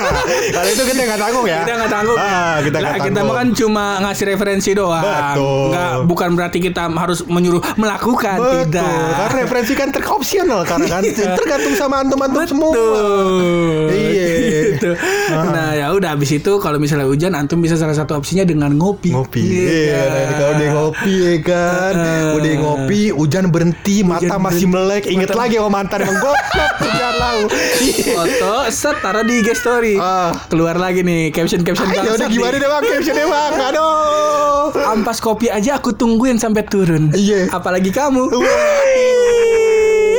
Kalau 0.57 0.69
itu 0.69 0.83
kita 0.85 1.01
nggak 1.05 1.21
tanggung 1.21 1.47
ya. 1.47 1.59
Kita 1.63 1.73
nggak 1.77 1.93
tanggung. 1.93 2.19
Ah, 2.19 2.57
kita 2.59 2.77
Lah, 2.77 2.89
nggak 2.91 3.07
kita 3.07 3.21
mah 3.23 3.35
kan 3.37 3.49
cuma 3.53 3.85
ngasih 4.01 4.25
referensi 4.27 4.71
doang. 4.73 5.05
Betul. 5.05 5.69
Nggak, 5.71 5.91
bukan 6.07 6.29
berarti 6.35 6.59
kita 6.59 6.83
harus 6.91 7.21
menyuruh 7.25 7.61
melakukan. 7.77 8.39
Betul, 8.41 8.57
Tidak. 8.67 8.97
karena 9.15 9.37
referensi 9.39 9.73
kan 9.77 9.89
teropsional 9.91 10.61
karena 10.65 10.87
kan 10.89 11.03
tergantung 11.37 11.75
sama 11.77 11.95
antum-antum 12.03 12.43
semua. 12.43 12.73
Betul. 12.73 13.85
Iya. 14.11 14.27
Gitu. 14.71 14.91
Nah, 15.31 15.71
ya 15.73 15.87
udah 15.91 16.11
habis 16.11 16.31
itu 16.33 16.53
kalau 16.57 16.77
misalnya 16.77 17.05
hujan 17.05 17.33
antum 17.33 17.59
bisa 17.59 17.75
salah 17.75 17.93
satu 17.93 18.15
opsinya 18.15 18.43
dengan 18.43 18.73
ngopi. 18.73 19.11
Ngopi, 19.11 19.41
Iya 19.41 19.63
iya, 19.63 19.97
kan? 19.97 20.09
nah, 20.11 20.33
kalau 20.33 20.53
udah 20.53 20.69
ngopi 20.73 21.13
ya 21.15 21.35
kan, 21.41 21.93
Heeh. 21.95 22.31
udah 22.35 22.53
ngopi, 22.59 23.01
hujan 23.11 23.45
berhenti, 23.49 23.97
mata 24.01 24.21
Hujan 24.21 24.41
masih 24.41 24.67
berhenti, 24.67 24.67
melek, 24.69 25.03
inget 25.09 25.29
mata- 25.29 25.41
lagi 25.41 25.55
sama 25.57 25.71
mantan 25.71 26.01
yang 26.01 26.17
goblok 26.17 26.41
hujan 26.81 27.15
lau. 27.17 27.41
Iya. 27.81 28.13
Foto, 28.13 28.53
set 28.69 28.97
taruh 28.99 29.23
di 29.23 29.35
IG 29.37 29.49
story. 29.55 29.95
Ah. 29.97 30.31
Keluar 30.47 30.77
lagi 30.77 31.01
nih 31.01 31.31
caption-caption 31.31 31.87
Ah, 31.87 32.03
Ya 32.03 32.13
udah 32.13 32.29
gimana 32.29 32.55
deh 32.55 32.69
bang, 32.69 32.83
captionnya 32.89 33.27
bang, 33.27 33.53
aduh. 33.65 34.73
Ampas 34.83 35.19
kopi 35.19 35.47
aja 35.49 35.77
aku 35.77 35.93
tungguin 35.93 36.37
sampai 36.37 36.63
turun. 36.63 37.11
Iya. 37.13 37.51
Apalagi 37.51 37.91
kamu. 37.91 38.31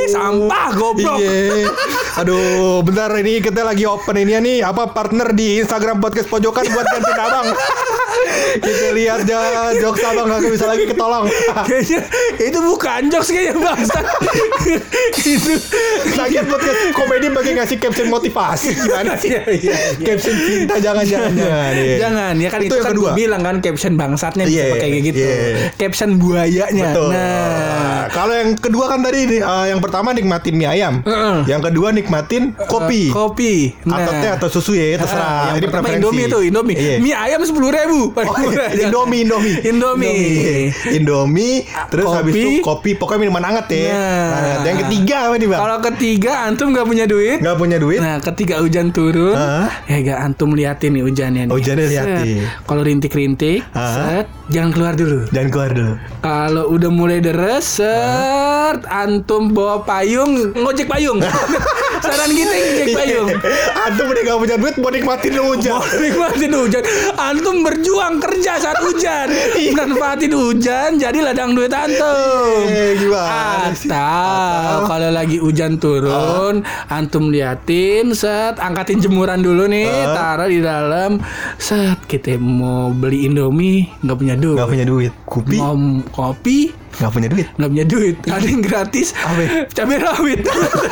Sampah 0.04 0.66
goblok. 0.72 1.18
Iya. 1.18 1.72
Aduh, 2.12 2.84
bentar 2.84 3.08
ini 3.16 3.40
kita 3.40 3.64
lagi 3.64 3.88
open 3.88 4.12
ini 4.20 4.36
nih 4.36 4.58
apa 4.60 4.92
partner 4.92 5.32
di 5.32 5.64
Instagram 5.64 5.96
podcast 5.96 6.28
pojokan 6.28 6.68
buat 6.68 6.84
gantiin 6.84 7.20
abang. 7.24 7.48
Kita 8.54 8.88
lihat 8.92 9.20
ya 9.24 9.40
jokes 9.74 10.02
abang 10.02 10.28
gak 10.28 10.42
bisa 10.44 10.66
lagi 10.66 10.84
ketolong. 10.84 11.26
Kayaknya 11.62 12.00
itu 12.38 12.58
bukan 12.60 13.00
jokes 13.08 13.28
kayaknya 13.28 13.54
bangsa. 13.58 13.98
itu 15.18 15.52
Lagian 16.14 16.44
podcast 16.46 16.78
komedi 16.92 17.26
bagi 17.28 17.50
ngasih 17.54 17.76
caption 17.78 18.08
motivasi 18.08 18.68
gimana 18.74 19.14
sih? 19.20 19.30
Iya, 19.32 19.42
iya, 19.48 19.74
iya. 19.74 20.04
Caption 20.04 20.34
cinta 20.38 20.74
jangan 20.76 21.04
jangan 21.04 21.32
jangan. 21.32 21.72
Jangan 21.98 22.34
ya 22.36 22.48
kan 22.48 22.60
itu, 22.60 22.66
Itu 22.66 22.74
yang 22.74 22.84
kan 22.84 22.92
kedua. 22.92 23.10
bilang 23.14 23.42
kan 23.42 23.56
caption 23.58 23.92
bangsatnya 23.94 24.44
bisa 24.44 24.54
Iya, 24.54 24.64
pakai 24.70 24.88
kayak 24.88 25.02
gitu. 25.04 25.20
iya. 25.20 25.36
Caption 25.74 26.10
buayanya. 26.16 26.86
Betul. 26.90 27.08
Nah, 27.08 28.00
kalau 28.08 28.34
yang 28.34 28.50
kedua 28.54 28.84
kan 28.86 29.00
tadi 29.00 29.20
eh, 29.34 29.64
yang 29.66 29.80
pertama 29.80 30.12
nikmatin 30.12 30.54
mie 30.54 30.68
ayam. 30.68 30.94
Heeh. 31.02 31.36
Yang 31.46 31.62
kedua 31.70 31.88
nikmatin 31.90 32.42
kopi. 32.66 33.08
Eh, 33.08 33.12
kopi. 33.12 33.54
Atau 33.84 34.12
teh 34.14 34.30
atau 34.32 34.48
susu 34.48 34.72
ya, 34.72 34.96
terserah. 34.96 35.22
Ah, 35.22 35.42
yang 35.48 35.56
Ini 35.56 35.66
pertama 35.66 35.84
preferensi. 35.84 36.02
Indomie 36.02 36.26
tuh, 36.28 36.40
Indomie. 36.42 36.76
Iya. 36.76 36.96
Mie 36.98 37.14
ayam 37.14 37.40
sepuluh 37.42 37.70
ribu. 37.70 38.12
Oh, 38.22 38.38
Indomie, 38.72 39.26
Indomie, 39.26 39.56
Indomie. 39.66 40.70
Indomie, 40.94 41.54
terus 41.90 42.06
Kopi. 42.06 42.16
habis 42.18 42.32
itu 42.34 42.48
kopi, 42.62 42.90
pokoknya 42.94 43.20
minuman 43.26 43.44
hangat 43.44 43.66
ya. 43.72 43.90
Nah. 43.90 44.30
Hangat. 44.32 44.58
Yang 44.62 44.78
ketiga 44.86 45.16
apa 45.26 45.34
nih 45.36 45.48
bang? 45.50 45.60
Kalau 45.60 45.78
ketiga 45.90 46.32
antum 46.46 46.66
nggak 46.70 46.86
punya 46.86 47.04
duit. 47.04 47.38
Nggak 47.42 47.56
punya 47.58 47.76
duit? 47.82 47.98
Nah, 48.00 48.16
ketika 48.22 48.54
hujan 48.62 48.86
turun, 48.94 49.34
Hah? 49.34 49.68
ya 49.90 49.96
gak 50.02 50.18
antum 50.22 50.50
liatin 50.54 50.90
nih 50.94 51.02
hujannya 51.02 51.42
nih. 51.48 51.52
Hujannya 51.52 51.86
liatin. 51.90 52.26
Kalau 52.64 52.82
rintik-rintik, 52.82 53.60
set, 53.74 54.26
jangan 54.48 54.70
keluar 54.70 54.94
dulu. 54.94 55.18
Jangan 55.34 55.48
keluar 55.50 55.70
dulu. 55.74 55.92
Kalau 56.22 56.64
udah 56.70 56.90
mulai 56.92 57.18
deres, 57.18 57.64
set, 57.82 58.78
antum 58.86 59.50
bawa 59.50 59.82
payung, 59.82 60.54
ngojek 60.54 60.86
payung. 60.86 61.18
Saran 62.02 62.30
kita 62.30 62.50
ngojek 62.52 62.86
payung. 62.92 63.28
Antum 63.86 64.06
udah 64.10 64.22
gak 64.22 64.38
punya 64.38 64.56
duit 64.58 64.76
mau 64.76 64.90
nikmatin 64.90 65.34
hujan. 65.38 65.72
Mau 65.72 65.86
nikmatin 65.96 66.52
hujan 66.52 66.82
Antum 67.14 67.56
berjuang 67.62 68.14
kerja 68.18 68.52
saat 68.58 68.78
hujan 68.82 69.30
Iya. 69.62 69.72
Manfaatin 69.74 70.32
hujan 70.32 70.90
Jadi 70.98 71.18
ladang 71.22 71.54
duit 71.54 71.70
antum 71.70 72.66
sih? 73.72 73.88
Atau 73.88 74.78
kalau 74.86 75.10
lagi 75.10 75.38
hujan 75.38 75.78
turun 75.78 76.60
Antum 76.88 77.30
liatin 77.30 78.12
Set 78.12 78.58
Angkatin 78.58 78.98
jemuran 78.98 79.40
dulu 79.40 79.66
nih. 79.66 79.86
Taruh 80.12 80.48
di 80.48 80.60
dalam 80.60 81.22
Set 81.56 82.02
Kita 82.04 82.34
mau 82.36 82.90
beli 82.90 83.24
Indomie 83.24 83.86
nggak 84.02 84.16
punya 84.16 84.34
duit 84.34 84.58
Gak 84.58 84.68
punya 84.68 84.84
duit. 84.84 85.12
Kopi 85.24 85.56
Mau 85.56 85.74
kopi 86.10 86.81
gak 86.92 87.10
punya 87.10 87.28
duit. 87.28 87.46
nggak 87.54 87.70
punya 87.70 87.86
duit 87.86 88.16
ada 88.26 88.44
yang 88.44 88.60
gratis 88.60 89.08
Apa? 89.14 89.66
cabai 89.70 89.98
rawit 89.98 90.40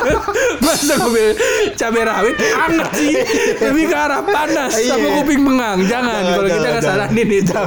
masa 0.65 0.93
mobil 0.97 1.27
cabai 1.73 2.03
rawit 2.03 2.35
anget 2.37 2.89
sih 2.93 3.13
lebih 3.59 3.85
ke 3.85 3.97
arah 3.97 4.21
panas 4.21 4.71
Iya. 4.73 4.93
sama 4.93 5.07
kuping 5.15 5.41
pengang 5.43 5.77
jangan 5.85 6.21
kalau 6.25 6.47
kita 6.47 6.67
nggak 6.67 6.83
saranin 6.83 7.29
itu 7.29 7.53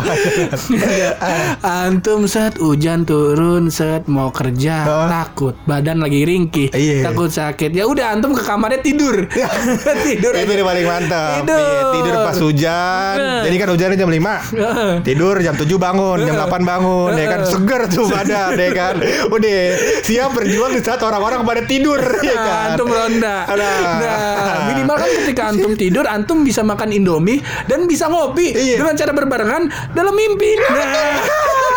antum 1.62 2.24
set 2.24 2.56
hujan 2.56 3.04
turun 3.04 3.68
set 3.68 4.06
mau 4.06 4.30
kerja 4.30 4.84
takut 5.08 5.54
badan 5.64 6.00
lagi 6.00 6.22
ringkih 6.22 6.68
Iya. 6.70 7.04
takut 7.04 7.30
sakit 7.30 7.70
ya 7.70 7.84
udah 7.84 8.12
antum 8.12 8.32
ke 8.32 8.42
kamarnya 8.42 8.80
tidur 8.80 9.26
tidur 10.06 10.32
Itu 10.34 10.52
yang 10.52 10.66
paling 10.66 10.84
mantap. 10.84 11.40
Tidur. 11.40 11.56
Iya, 11.56 11.82
tidur 11.94 12.14
pas 12.20 12.36
hujan. 12.36 13.14
Nah. 13.16 13.42
Jadi 13.42 13.56
kan 13.56 13.68
hujannya 13.70 13.96
jam 13.96 14.10
5. 14.10 15.02
Tidur 15.02 15.34
jam 15.40 15.54
7 15.54 15.64
bangun, 15.74 16.18
jam 16.20 16.34
8 16.36 16.62
bangun, 16.62 17.10
ya 17.12 17.26
kan 17.26 17.40
seger 17.44 17.82
tuh 17.88 18.06
badan, 18.24 18.50
ya 18.56 18.70
kan. 18.72 18.94
Udah 19.28 19.56
siap 20.00 20.30
berjuang 20.32 20.72
di 20.72 20.80
saat 20.80 21.00
orang-orang 21.00 21.44
pada 21.44 21.62
tidur, 21.62 22.00
ya 22.26 22.34
kan. 22.34 22.66
antum 22.72 22.88
ronda. 22.88 23.44
Nah. 23.46 23.82
Nah, 24.00 24.56
minimal 24.68 24.96
kan 24.96 25.10
ketika 25.22 25.42
antum 25.46 25.72
tidur, 25.80 26.04
antum 26.04 26.40
bisa 26.40 26.60
makan 26.60 26.90
Indomie 26.90 27.38
dan 27.66 27.84
bisa 27.84 28.08
ngopi 28.08 28.50
Iya. 28.50 28.80
dengan 28.80 28.94
cara 28.94 29.12
berbarengan 29.12 29.62
dalam 29.92 30.14
mimpi. 30.14 30.56
Nah, 30.56 31.12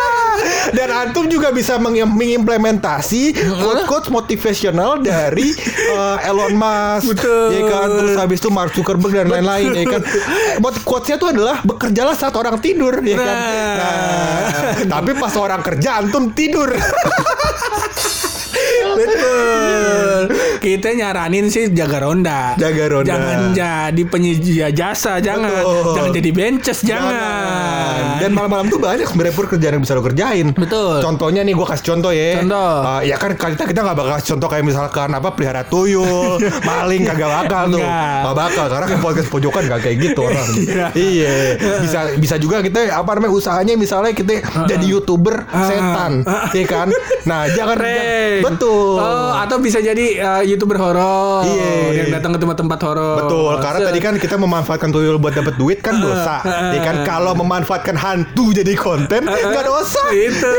antum 1.05 1.25
juga 1.29 1.53
bisa 1.53 1.77
meng- 1.77 2.09
mengimplementasi 2.09 3.35
quote-quote 3.61 4.09
motivational 4.09 4.97
dari 5.03 5.53
eh, 5.93 6.27
Elon 6.29 6.55
Musk, 6.57 7.13
Betul. 7.13 7.47
ya 7.53 7.61
kan. 7.69 7.87
Terus 7.97 8.15
habis 8.17 8.37
itu 8.41 8.49
Mark 8.49 8.71
Zuckerberg 8.73 9.13
dan 9.13 9.27
lain-lain, 9.29 9.71
ya 9.75 9.85
kan. 9.85 10.01
Quotes-nya 10.87 11.17
tuh 11.19 11.29
adalah 11.35 11.59
bekerjalah 11.63 12.15
saat 12.15 12.33
orang 12.33 12.57
tidur, 12.63 13.03
ya 13.03 13.17
kan. 13.19 13.35
Nah. 13.35 13.75
Nah, 13.77 14.73
tapi 14.87 15.11
pas 15.17 15.33
orang 15.35 15.61
kerja 15.61 15.99
antum 16.01 16.31
tidur. 16.31 16.71
betul. 18.97 20.06
Kita 20.57 20.89
nyaranin 20.93 21.45
sih 21.47 21.69
jaga 21.71 22.03
ronda. 22.03 22.57
Jaga 22.57 22.83
ronda. 22.89 23.07
Jangan 23.07 23.39
jadi 23.53 24.03
penyedia 24.07 24.67
jasa, 24.71 25.19
jangan. 25.21 25.51
Betul. 25.51 25.93
Jangan 25.95 26.11
jadi 26.15 26.29
benches, 26.33 26.79
jangan. 26.81 28.21
Dan 28.21 28.31
malam-malam 28.33 28.67
tuh 28.67 28.79
banyak 28.81 29.05
sebenarnya 29.05 29.35
pur 29.35 29.45
kerjaan 29.47 29.73
yang 29.77 29.83
bisa 29.83 29.93
lo 29.93 30.03
kerjain. 30.03 30.47
Betul. 30.53 30.99
Contohnya 31.03 31.41
nih 31.43 31.53
gue 31.53 31.67
kasih 31.67 31.85
contoh 31.93 32.11
ya. 32.11 32.41
Contoh. 32.41 32.73
Eh, 33.01 33.01
ya 33.11 33.15
kan 33.19 33.31
kita 33.35 33.63
kita 33.65 33.79
nggak 33.83 33.97
bakal 33.97 34.11
kasih 34.17 34.27
contoh 34.35 34.47
kayak 34.49 34.65
misalkan 34.65 35.09
apa 35.13 35.29
pelihara 35.33 35.63
tuyul, 35.67 36.39
maling 36.69 37.03
kagak 37.05 37.29
bakal 37.29 37.63
tuh. 37.69 37.81
Nggak. 37.83 38.33
Bakal 38.37 38.65
karena 38.69 38.85
kan 38.87 38.99
podcast 39.01 39.29
pojokan 39.29 39.61
gak 39.67 39.81
kayak 39.83 39.97
gitu 40.01 40.21
orang. 40.23 40.47
Iya. 40.67 40.87
iya. 40.93 41.35
Bisa 41.83 41.99
bisa 42.17 42.35
juga 42.37 42.61
kita 42.61 42.89
apa 42.93 43.17
namanya 43.17 43.33
usahanya 43.33 43.73
misalnya 43.75 44.13
kita 44.13 44.39
jadi 44.65 44.85
youtuber 44.85 45.43
setan, 45.49 46.23
ya 46.53 46.65
kan? 46.65 46.87
Nah 47.27 47.49
jangan 47.51 47.75
Prank. 47.77 48.39
betul. 48.45 48.97
Oh, 48.97 49.33
atau 49.35 49.57
bisa 49.59 49.79
jadi 49.81 50.06
uh, 50.15 50.41
youtuber 50.41 50.75
horor 50.75 51.43
Iya. 51.43 51.71
yang 51.97 52.09
datang 52.11 52.31
ke 52.31 52.39
tempat-tempat 52.39 52.79
horor. 52.81 53.17
Betul, 53.21 53.53
karena 53.57 53.79
Se- 53.79 53.87
tadi 53.87 53.99
kan 53.99 54.13
kita 54.15 54.35
memanfaatkan 54.35 54.89
tuyul 54.89 55.17
buat 55.17 55.33
dapat 55.33 55.53
duit 55.55 55.79
kan 55.79 55.99
dosa. 56.05 56.39
Ya 56.71 56.79
kan 56.81 57.03
kalau 57.03 57.33
memanfaatkan 57.33 57.93
hantu 57.93 58.51
jadi 58.51 58.73
konten 58.73 59.25
nggak 59.25 59.65
dosa. 59.65 60.03
Itu. 60.09 60.55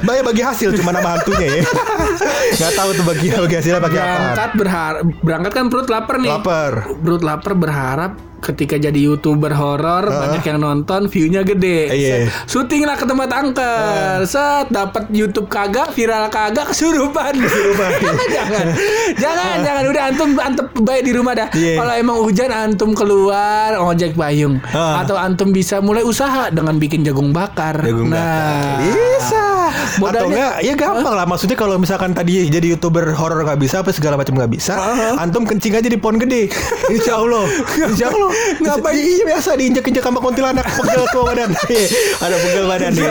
Banyak 0.00 0.24
bagi 0.26 0.42
hasil 0.42 0.74
cuma 0.74 0.90
nama 0.90 1.14
hantunya 1.14 1.48
ya. 1.50 1.62
Nggak 2.58 2.72
tahu 2.74 2.90
tuh 2.92 3.04
bagi 3.04 3.26
bagi 3.30 3.56
hasilnya 3.56 3.80
pakai 3.80 3.98
apa. 3.98 4.08
berangkat 4.08 4.50
berharap 4.54 5.00
berangkat 5.20 5.52
kan 5.52 5.64
perut 5.68 5.88
lapar 5.88 6.16
nih 6.18 6.30
Lapar. 6.30 6.72
perut 6.96 7.22
lapar 7.22 7.52
berharap 7.54 8.12
ketika 8.38 8.78
jadi 8.78 8.96
youtuber 8.96 9.50
horor 9.50 10.06
banyak 10.08 10.42
yang 10.46 10.58
nonton 10.62 11.10
view-nya 11.10 11.42
gede. 11.42 11.90
Iya. 11.90 12.08
Set, 12.30 12.48
syuting 12.50 12.86
lah 12.86 12.94
ke 12.94 13.04
tempat 13.04 13.30
angker. 13.30 14.18
Set 14.24 14.66
dapat 14.70 15.10
YouTube 15.10 15.50
kagak 15.50 15.90
viral 15.92 16.30
kagak 16.30 16.70
kesurupan. 16.70 17.34
Kesurupan. 17.34 17.90
jangan. 18.36 18.66
Jangan 19.18 19.56
jangan. 19.66 19.84
Udah 19.90 20.02
antum 20.10 20.30
antum 20.38 20.66
baik 20.86 21.02
di 21.06 21.12
rumah 21.14 21.34
dah. 21.34 21.48
Iya. 21.52 21.82
kalau 21.82 21.94
emang 21.98 22.16
hujan 22.22 22.50
antum 22.54 22.94
keluar 22.94 23.74
ojek 23.78 24.14
payung. 24.14 24.62
Ah. 24.70 25.02
atau 25.02 25.18
antum 25.18 25.50
bisa 25.50 25.82
mulai 25.82 26.06
usaha 26.06 26.50
dengan 26.54 26.78
bikin 26.78 27.02
jagung 27.02 27.34
bakar. 27.34 27.82
Jagung 27.82 28.10
nah. 28.10 28.18
bakar. 28.18 28.94
Bisa. 28.94 29.46
Atau 29.68 30.00
Modalnya- 30.00 30.30
enggak 30.30 30.54
ya 30.64 30.74
gampang 30.78 31.14
lah. 31.14 31.26
Maksudnya 31.26 31.56
kalau 31.58 31.76
misalkan 31.76 32.14
tadi 32.14 32.46
jadi 32.48 32.78
youtuber 32.78 33.12
horor 33.18 33.42
nggak 33.42 33.60
bisa 33.60 33.82
apa 33.82 33.90
segala 33.90 34.14
macam 34.16 34.38
nggak 34.38 34.52
bisa 34.54 34.78
antum 35.18 35.44
kencing 35.44 35.74
aja 35.74 35.88
di 35.90 35.98
pohon 35.98 36.16
gede. 36.22 36.48
Insya 36.94 37.18
Allah. 37.18 37.44
Insya 37.90 38.06
Allah 38.14 38.27
Ngapain? 38.62 38.96
Iya 38.98 39.24
biasa 39.26 39.50
diinjek-injek 39.54 40.00
sama 40.00 40.18
kuntilanak 40.18 40.64
pegel 40.66 41.02
semua 41.06 41.24
badan. 41.26 41.50
Iya, 41.68 41.84
Ada 42.18 42.36
pegel 42.38 42.64
badan 42.64 42.90
nih. 42.90 43.04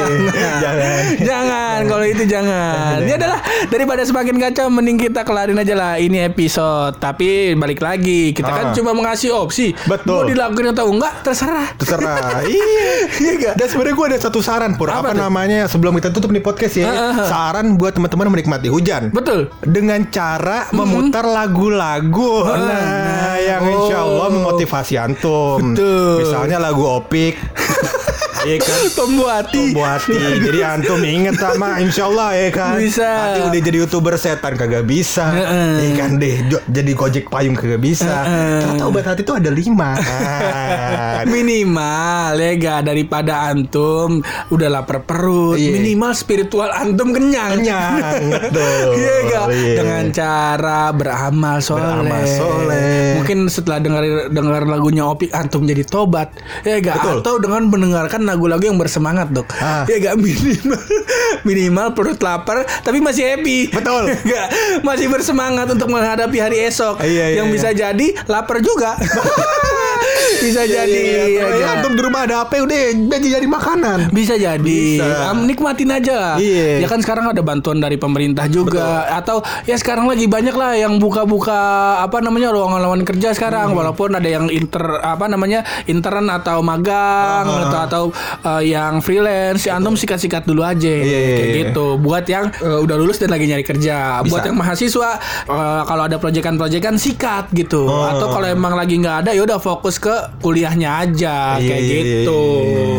Jangan. 0.57 1.01
Jangan 1.19 1.79
kalau 1.85 2.05
itu 2.05 2.23
jangan. 2.25 2.95
Ini 2.99 3.13
adalah 3.15 3.39
daripada 3.67 4.01
semakin 4.01 4.35
kacau 4.39 4.65
mending 4.67 4.97
kita 4.99 5.21
kelarin 5.21 5.55
aja 5.55 5.73
lah 5.73 5.93
ini 5.95 6.21
episode. 6.21 6.97
Tapi 6.97 7.27
balik 7.53 7.79
lagi 7.79 8.31
kita 8.31 8.49
kan 8.49 8.65
Ah. 8.65 8.73
cuma 8.73 8.91
mengasih 8.91 9.31
opsi. 9.31 9.71
Betul. 9.85 10.13
Mau 10.13 10.25
dilakuin 10.25 10.67
atau 10.71 10.89
enggak 10.89 11.21
terserah. 11.21 11.67
Terserah. 11.75 12.41
iya. 12.47 12.89
Iya 13.17 13.31
gak? 13.37 13.53
Dan 13.55 13.67
sebenarnya 13.67 13.95
gue 13.95 14.07
ada 14.07 14.19
satu 14.19 14.39
saran 14.39 14.75
Pur. 14.75 14.89
Apa 14.89 14.99
Apa, 14.99 15.09
tuh? 15.13 15.19
namanya 15.19 15.59
sebelum 15.65 15.95
kita 15.95 16.09
tutup 16.09 16.29
nih 16.29 16.41
podcast 16.41 16.75
ya. 16.75 16.87
Ah, 16.87 16.95
ah. 17.13 17.25
Saran 17.25 17.75
buat 17.75 17.93
teman-teman 17.93 18.29
menikmati 18.29 18.67
hujan. 18.67 19.09
Betul. 19.09 19.49
dengan 19.63 20.03
cara 20.07 20.67
memutar 20.71 21.23
lagu-lagu 21.23 22.43
nah, 22.45 23.35
yang 23.37 23.63
insya 23.63 23.97
Allah 23.99 24.27
Oh. 24.27 24.33
memotivasi 24.33 24.95
antum 25.07 25.73
Betul. 25.73 26.27
misalnya 26.27 26.57
lagu 26.59 26.83
opik 26.83 27.39
Iya 28.47 28.57
kan 28.63 28.79
Pembuati. 28.95 29.75
Pembuati 29.75 30.15
Jadi 30.39 30.59
antum 30.63 31.01
inget 31.03 31.35
sama 31.35 31.83
Insya 31.83 32.07
Allah 32.07 32.29
ya 32.31 32.49
kan 32.55 32.79
Bisa. 32.79 33.03
Nanti 33.03 33.39
udah 33.43 33.61
jadi 33.67 33.77
youtuber 33.83 34.15
setan 34.15 34.55
kagak 34.55 34.87
bisa 34.87 35.27
Heeh. 35.35 35.71
Iya 35.83 35.91
kan 35.99 36.09
deh 36.15 36.35
Jadi 36.71 36.91
gojek 36.95 37.27
payung 37.27 37.59
kagak 37.59 37.83
bisa 37.83 38.23
Heeh. 38.23 38.63
Ternyata 38.63 38.83
obat 38.87 39.03
hati 39.03 39.21
itu 39.27 39.33
ada 39.35 39.51
lima 39.51 39.91
Minimal 41.33 42.33
ya 42.39 42.51
gak 42.55 42.81
daripada 42.87 43.49
antum 43.51 44.21
udah 44.47 44.67
lapar 44.69 45.03
perut. 45.03 45.57
Iya. 45.57 45.75
Minimal 45.75 46.11
spiritual 46.13 46.69
antum 46.71 47.11
kenyang. 47.11 47.59
Kenyang 47.59 48.21
Betul 48.31 48.93
Iya 49.01 49.15
gak? 49.27 49.45
Iya. 49.51 49.75
Dengan 49.81 50.03
cara 50.13 50.81
beramal 50.93 51.57
soleh. 51.59 51.83
Beramal 51.83 52.23
soleh. 52.29 53.17
Mungkin 53.19 53.49
setelah 53.49 53.81
dengar 53.81 54.03
dengar 54.29 54.63
lagunya 54.69 55.03
Opik 55.03 55.33
antum 55.33 55.65
jadi 55.65 55.83
tobat. 55.83 56.31
Ya 56.63 56.77
gak? 56.79 57.01
Betul. 57.01 57.17
Atau 57.25 57.35
dengan 57.41 57.67
mendengarkan 57.67 58.21
lagu-lagu 58.37 58.69
yang 58.69 58.77
bersemangat 58.77 59.33
dok. 59.33 59.49
Ah. 59.57 59.89
Ya 59.89 59.97
gak? 59.97 60.21
Minimal 60.21 60.77
minimal 61.49 61.87
perut 61.97 62.21
lapar 62.21 62.61
tapi 62.85 63.01
masih 63.01 63.25
happy. 63.25 63.73
Betul. 63.73 64.13
Gak? 64.29 64.47
Masih 64.85 65.09
bersemangat 65.09 65.65
untuk 65.73 65.89
menghadapi 65.89 66.37
hari 66.37 66.61
esok. 66.69 67.01
Iya, 67.01 67.33
iya, 67.33 67.41
yang 67.41 67.49
iya. 67.49 67.55
bisa 67.57 67.69
jadi 67.73 68.07
lapar 68.29 68.61
juga. 68.61 68.93
bisa 70.39 70.63
jadi. 70.63 71.01
Iya, 71.01 71.23
ya 71.25 71.45
iya. 71.49 71.63
gak? 71.63 71.73
Antum 71.79 71.93
di 71.93 72.01
rumah 72.01 72.21
ada 72.23 72.35
apa 72.43 72.53
udah 72.57 72.77
jadi 72.93 73.27
jadi 73.39 73.47
makanan 73.47 73.99
Bisa 74.11 74.35
jadi. 74.35 74.61
Bisa. 74.99 75.31
Am, 75.31 75.45
nikmatin 75.45 75.89
aja 75.89 76.13
lah. 76.13 76.35
Iya. 76.37 76.83
Ya 76.83 76.87
kan 76.87 76.99
sekarang 77.01 77.31
ada 77.31 77.41
bantuan 77.41 77.77
dari 77.77 77.95
pemerintah 77.95 78.45
juga 78.47 79.07
atau 79.09 79.39
ya 79.63 79.75
sekarang 79.75 80.05
lagi 80.05 80.25
banyak 80.25 80.53
lah 80.53 80.73
yang 80.75 80.97
buka-buka 80.97 81.59
apa 81.99 82.19
namanya 82.19 82.51
ruangan 82.51 82.81
lawan 82.81 83.01
kerja 83.03 83.33
sekarang 83.33 83.69
Hmm. 83.73 83.79
walaupun 83.83 84.13
ada 84.13 84.29
yang 84.29 84.47
inter 84.47 84.79
apa 85.01 85.25
namanya 85.27 85.65
intern 85.85 86.29
atau 86.29 86.61
magang 86.61 87.45
Ah. 87.47 87.63
atau 87.67 87.79
atau 87.87 88.03
uh, 88.43 88.61
yang 88.61 89.01
freelance 89.01 89.65
ya 89.65 89.75
antum 89.75 89.97
sikat-sikat 89.97 90.45
dulu 90.45 90.61
aja 90.61 90.87
Iya, 90.87 91.03
iya, 91.03 91.35
kayak 91.35 91.47
iya. 91.49 91.59
gitu. 91.67 91.85
Buat 91.97 92.25
yang 92.29 92.45
uh, 92.61 92.79
udah 92.79 92.95
lulus 92.95 93.17
dan 93.17 93.33
lagi 93.33 93.49
nyari 93.49 93.65
kerja. 93.65 94.21
Bisa. 94.21 94.29
Buat 94.29 94.43
yang 94.45 94.57
mahasiswa 94.57 95.09
uh, 95.47 95.81
kalau 95.83 96.03
ada 96.05 96.17
proyekan-proyekan 96.17 96.95
sikat 96.95 97.49
gitu. 97.51 97.87
Oh. 97.87 98.07
Atau 98.07 98.29
kalau 98.29 98.47
emang 98.47 98.77
lagi 98.77 98.95
nggak 98.97 99.25
ada 99.25 99.31
ya 99.33 99.41
udah 99.43 99.57
fokus 99.57 99.96
ke 99.97 100.15
kuliahnya 100.39 100.89
aja 101.01 101.57
kayak 101.57 101.81
Iya, 101.81 101.93
gitu. 102.23 102.41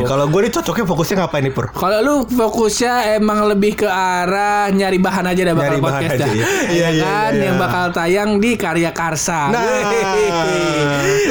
Kalau 0.05 0.27
gue 0.27 0.41
nih 0.43 0.53
cocoknya 0.53 0.85
fokusnya 0.85 1.15
ngapain 1.19 1.43
nih 1.43 1.53
Pur? 1.53 1.67
Kalau 1.71 1.99
lu 2.01 2.15
fokusnya 2.25 2.93
emang 3.15 3.47
lebih 3.47 3.79
ke 3.79 3.89
arah 3.89 4.69
nyari 4.69 4.99
bahan 4.99 5.25
aja 5.27 5.43
dah 5.43 5.55
bakal 5.55 5.67
Nyari 5.69 5.81
bahan 5.81 5.93
podcast 6.01 6.15
aja, 6.15 6.25
dah. 6.25 6.29
iya. 6.29 6.47
Iya 6.49 6.67
Iya, 6.69 6.89
iya, 6.91 7.03
kan 7.03 7.31
iya, 7.33 7.45
yang 7.45 7.57
iya. 7.57 7.63
bakal 7.63 7.85
tayang 7.91 8.31
di 8.37 8.51
Karya 8.55 8.91
Karsa. 8.91 9.41
Nah, 9.49 9.63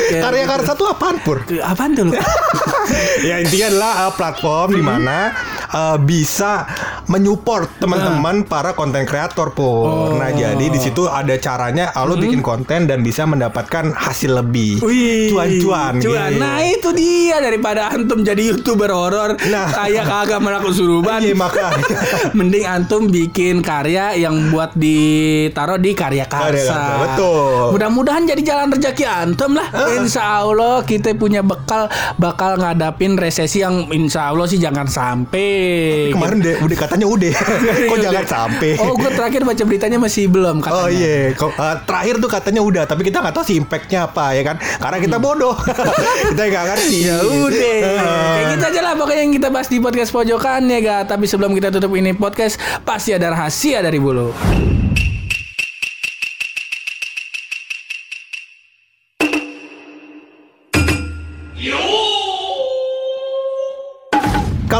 karya 0.07 0.43
gitu. 0.43 0.51
karsa 0.51 0.71
tuh 0.73 0.87
apaan 0.89 1.17
Pur? 1.21 1.43
Apaan 1.43 1.91
tuh 1.93 2.03
lu? 2.09 2.13
ya 3.27 3.41
intinya 3.41 3.67
adalah 3.69 3.93
uh, 4.07 4.13
platform 4.13 4.69
di 4.73 4.83
mana 4.83 5.17
uh, 5.71 5.97
bisa 5.99 6.63
menyupport 7.07 7.79
teman-teman 7.79 8.43
para 8.43 8.71
konten 8.71 9.03
kreator 9.03 9.51
pur. 9.51 10.15
Nah 10.15 10.29
jadi 10.29 10.61
di 10.61 10.75
situ 10.75 11.07
ada 11.07 11.33
caranya 11.35 11.91
uh, 11.91 12.03
lo 12.03 12.15
bikin 12.15 12.39
konten 12.39 12.83
dan 12.83 12.99
bisa 12.99 13.23
mendapatkan 13.23 13.91
hasil 13.91 14.35
lebih. 14.35 14.83
Cuan-cuan. 15.31 15.93
Cuan. 15.97 16.29
gitu. 16.31 16.39
Nah 16.39 16.59
itu 16.61 16.89
dia 16.91 17.39
daripada 17.39 17.89
antum 17.89 18.21
jadi 18.21 18.53
youtuber 18.53 18.91
horor 18.91 19.39
Nah. 19.47 19.71
kayak 19.71 20.03
kagak 20.03 20.39
melakukan 20.39 20.75
suruban. 20.75 21.19
Iya 21.23 21.33
makanya. 21.33 21.85
Mending 22.37 22.65
antum 22.67 23.07
bikin 23.07 23.63
karya 23.63 24.13
yang 24.13 24.51
buat 24.51 24.75
ditaruh 24.75 25.79
di 25.79 25.95
karya 25.95 26.27
Karya 26.27 26.59
karsa. 26.59 26.81
Betul. 27.05 27.77
Mudah-mudahan 27.77 28.23
jadi 28.25 28.41
jalan 28.43 28.67
rezeki 28.73 29.05
antum 29.05 29.55
lah. 29.55 29.67
Insya 29.95 30.43
Allah 30.43 30.83
kita 30.83 31.15
punya 31.15 31.39
bekal 31.39 31.87
bakal 32.17 32.59
ngadapin 32.59 33.15
resesi 33.15 33.61
yang 33.61 33.87
insya 33.93 34.33
Allah 34.33 34.45
sih 34.45 34.57
jangan 34.57 34.89
sampai. 34.89 36.11
Kemarin 36.11 36.37
deh 36.41 36.55
udah 36.59 36.77
katanya 36.97 37.13
udah. 37.13 37.33
Kok 37.93 37.97
jangan 38.01 38.25
sampai. 38.25 38.71
Oh, 38.81 38.97
gue 38.97 39.11
terakhir 39.13 39.41
baca 39.45 39.63
beritanya 39.63 39.97
masih 40.01 40.25
belum 40.25 40.65
katanya. 40.65 40.81
Oh 40.81 40.89
iya, 40.89 41.29
Kok, 41.37 41.51
uh, 41.53 41.75
terakhir 41.85 42.15
tuh 42.17 42.29
katanya 42.33 42.61
udah, 42.65 42.83
tapi 42.89 43.05
kita 43.05 43.21
nggak 43.21 43.33
tahu 43.37 43.45
sih 43.45 43.55
impactnya 43.61 44.09
apa 44.09 44.33
ya 44.33 44.41
kan? 44.41 44.57
Karena 44.57 44.97
kita 44.97 45.17
bodoh, 45.21 45.53
kita 46.33 46.41
nggak 46.49 46.65
ngerti. 46.73 46.97
Ya 47.05 47.17
udah, 47.21 47.75
Uh, 47.77 48.33
kayak 48.33 48.45
gitu 48.57 48.65
aja 48.73 48.81
lah 48.81 48.93
pokoknya 48.97 49.21
yang 49.27 49.33
kita 49.37 49.47
bahas 49.53 49.69
di 49.69 49.77
podcast 49.77 50.09
pojokan 50.09 50.65
ya 50.65 50.79
ga. 50.81 50.97
Tapi 51.05 51.29
sebelum 51.29 51.53
kita 51.53 51.69
tutup 51.69 51.93
ini 51.93 52.17
podcast, 52.17 52.57
pasti 52.81 53.13
ada 53.13 53.29
rahasia 53.29 53.85
dari 53.85 54.01
bulu. 54.01 54.33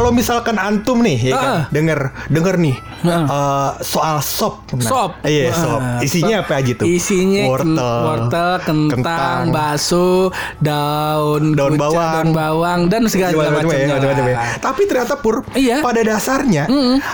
Kalau 0.08 0.16
misalkan 0.16 0.56
antum 0.56 1.04
nih, 1.04 1.20
ya 1.20 1.34
kan, 1.36 1.52
Ah. 1.52 1.62
denger 1.68 2.00
denger 2.32 2.56
nih 2.56 2.80
Ah. 3.04 3.28
uh, 3.28 3.70
soal 3.78 4.18
sop. 4.18 4.64
Nah, 4.72 4.80
Sop. 4.80 5.10
Iya, 5.20 5.52
Ah, 5.52 5.60
sop. 5.60 5.80
Isinya 6.00 6.40
sop. 6.40 6.44
apa 6.48 6.52
aja 6.56 6.72
tuh? 6.74 6.86
Isinya 6.88 7.44
wortel, 7.44 7.76
wortel, 7.76 8.50
kentang, 8.64 8.88
kentang. 9.04 9.42
bakso, 9.52 10.32
daun, 10.58 11.52
Daun 11.52 11.76
kucak, 11.76 11.84
bawang. 11.84 12.08
daun 12.16 12.30
bawang 12.32 12.80
dan 12.88 13.04
segala 13.04 13.36
ya, 13.36 13.52
macamnya. 13.52 14.00
ya. 14.00 14.36
Tapi 14.58 14.80
ternyata 14.82 15.14
pur, 15.14 15.44
Iya. 15.52 15.84
pada 15.84 16.00
dasarnya 16.00 16.64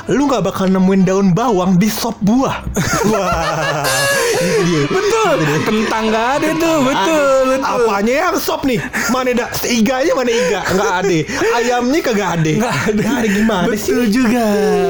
lu 0.07 0.23
nggak 0.25 0.43
bakal 0.45 0.71
nemuin 0.71 1.03
daun 1.03 1.29
bawang 1.33 1.75
di 1.75 1.91
sop 1.91 2.15
buah. 2.21 2.63
Wah, 3.11 3.83
dia. 4.63 4.87
Betul, 4.87 5.37
kentang 5.65 6.05
gak 6.09 6.29
ada 6.39 6.49
tuh, 6.55 6.79
betul, 6.81 7.27
betul. 7.51 7.67
Apanya 7.67 8.15
yang 8.25 8.37
sop 8.39 8.63
nih? 8.63 8.79
Mana 9.11 9.35
ada 9.35 9.51
iganya 9.67 10.15
mana 10.15 10.31
iga? 10.31 10.61
Nggak 10.65 10.93
ada. 11.03 11.19
Ayamnya 11.55 11.99
kagak 12.01 12.31
ada. 12.39 12.53
Nggak 12.55 12.77
ada. 12.85 12.93
Nggak 12.95 13.17
ada 13.17 13.29
gimana 13.31 13.67
sih? 13.75 13.91
Betul 13.91 14.05
juga. 14.09 14.45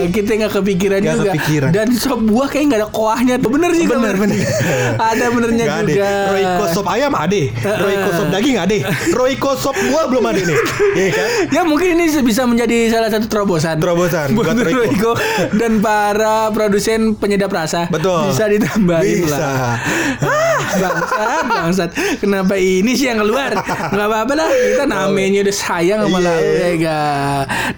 Kita 0.09 0.31
nggak 0.35 0.53
kepikiran 0.55 0.99
Nggak 1.01 1.17
juga. 1.17 1.31
kepikiran. 1.31 1.71
Dan 1.71 1.87
sop 1.93 2.21
buah 2.21 2.49
kayak 2.49 2.65
nggak 2.67 2.81
ada 2.81 2.89
kuahnya 2.89 3.35
tuh. 3.39 3.51
Bener 3.51 3.71
sih. 3.73 3.85
Bener, 3.85 4.15
bener. 4.15 4.39
ada 5.11 5.25
benernya 5.29 5.65
Nggak 5.65 5.81
juga. 5.85 6.05
ada. 6.05 6.31
Royco 6.31 6.65
sop 6.71 6.87
ayam 6.87 7.13
ada. 7.13 7.43
Royco 7.77 8.11
sop 8.13 8.29
daging 8.31 8.57
ada. 8.57 8.77
Royco 9.11 9.51
sop 9.55 9.77
buah 9.81 10.05
belum 10.09 10.25
ada 10.25 10.41
nih. 10.41 10.59
Iya 10.95 11.11
kan? 11.11 11.29
Ya 11.51 11.63
mungkin 11.65 11.89
ini 11.93 12.07
bisa 12.23 12.43
menjadi 12.45 12.87
salah 12.89 13.11
satu 13.11 13.27
terobosan. 13.27 13.77
Terobosan 13.79 14.31
buat 14.33 14.55
Royco. 14.55 15.19
Dan 15.53 15.79
para 15.79 16.49
produsen 16.51 17.15
penyedap 17.15 17.51
rasa. 17.51 17.87
Betul. 17.89 18.31
Bisa 18.31 18.47
ditambahin 18.47 19.27
Bisa. 19.27 19.35
lah. 19.37 19.75
Ah, 20.21 20.59
bangsat, 20.73 21.45
bangsat. 21.45 21.91
Kenapa 22.17 22.55
ini 22.55 22.95
sih 22.95 23.07
yang 23.07 23.19
keluar? 23.19 23.51
Gak 23.91 24.07
apa-apa 24.07 24.33
lah. 24.35 24.49
Kita 24.49 24.85
namanya 24.85 25.43
udah 25.43 25.57
sayang 25.57 25.99
sama 26.01 26.19
Iya. 26.19 26.27
lau 26.27 26.41
ya 26.41 26.71
ga. 26.79 27.03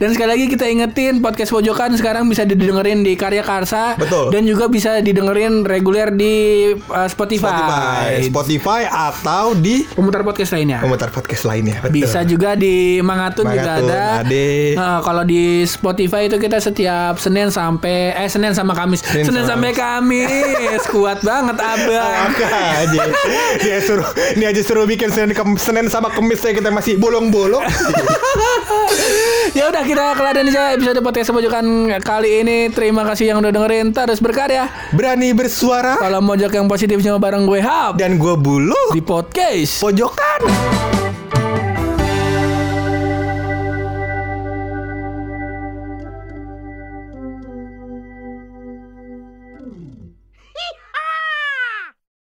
Dan 0.07 0.14
sekali 0.14 0.38
lagi 0.38 0.47
kita 0.47 0.71
ingetin 0.71 1.19
podcast 1.19 1.51
pojokan 1.51 1.99
sekarang 1.99 2.31
bisa 2.31 2.47
didengerin 2.47 3.03
di 3.03 3.19
Karya 3.19 3.42
Karsa. 3.42 3.99
Betul. 3.99 4.31
Dan 4.31 4.47
juga 4.47 4.71
bisa 4.71 5.03
didengerin 5.03 5.66
reguler 5.66 6.14
di 6.14 6.71
uh, 6.79 7.11
Spotify. 7.11 7.51
Spotify, 7.51 8.07
Spotify 8.31 8.83
atau 8.87 9.59
di 9.59 9.83
Pemutar 9.83 10.23
podcast 10.23 10.55
lainnya. 10.55 10.79
komentar 10.79 11.11
podcast 11.11 11.42
lainnya. 11.42 11.83
Betul. 11.83 12.07
Bisa 12.07 12.23
juga 12.23 12.55
di 12.55 13.03
Mangatun, 13.03 13.51
juga 13.51 13.83
Mangatun, 13.83 13.90
ada. 13.90 14.23
ada. 14.23 14.47
Nah, 14.79 14.97
kalau 15.03 15.27
di 15.27 15.66
Spotify 15.66 16.31
itu 16.31 16.38
kita 16.38 16.62
setiap 16.62 17.19
Senin 17.19 17.51
sampai 17.51 18.14
eh 18.14 18.31
Senin 18.31 18.55
sama 18.55 18.79
Kamis. 18.79 19.03
Senin, 19.03 19.27
Senin 19.27 19.42
sampai 19.42 19.75
Kamis. 19.75 20.87
Kuat 20.95 21.19
banget 21.27 21.59
Abang. 21.59 22.31
Maka 22.31 22.47
aja. 22.87 23.11
Dia 23.59 23.83
suruh 23.83 24.07
ini 24.38 24.47
aja 24.47 24.62
suruh 24.62 24.87
bikin 24.87 25.11
Senin, 25.11 25.35
Senin 25.59 25.90
sama 25.90 26.14
Kemis 26.14 26.47
saya 26.47 26.55
kita 26.55 26.71
masih 26.71 26.95
bolong-bolong. 26.95 27.66
ya 29.57 29.73
udah 29.73 29.83
kita 29.88 30.12
keladan 30.12 30.53
aja 30.53 30.77
episode 30.77 31.01
podcast 31.01 31.33
pojokan 31.33 31.88
kali 32.05 32.45
ini. 32.45 32.69
Terima 32.69 33.09
kasih 33.09 33.33
yang 33.33 33.40
udah 33.40 33.49
dengerin. 33.49 33.88
Terus 33.97 34.21
berkarya. 34.21 34.69
Berani 34.92 35.33
bersuara 35.33 35.97
Kalau 35.97 36.21
mojok 36.21 36.53
yang 36.53 36.69
positif 36.69 37.01
cuma 37.01 37.16
bareng 37.16 37.49
gue 37.49 37.64
Hap 37.64 37.97
dan 37.97 38.21
gue 38.21 38.35
bulu 38.37 38.92
di 38.92 39.01
podcast. 39.01 39.81
pojokan. 39.81 40.96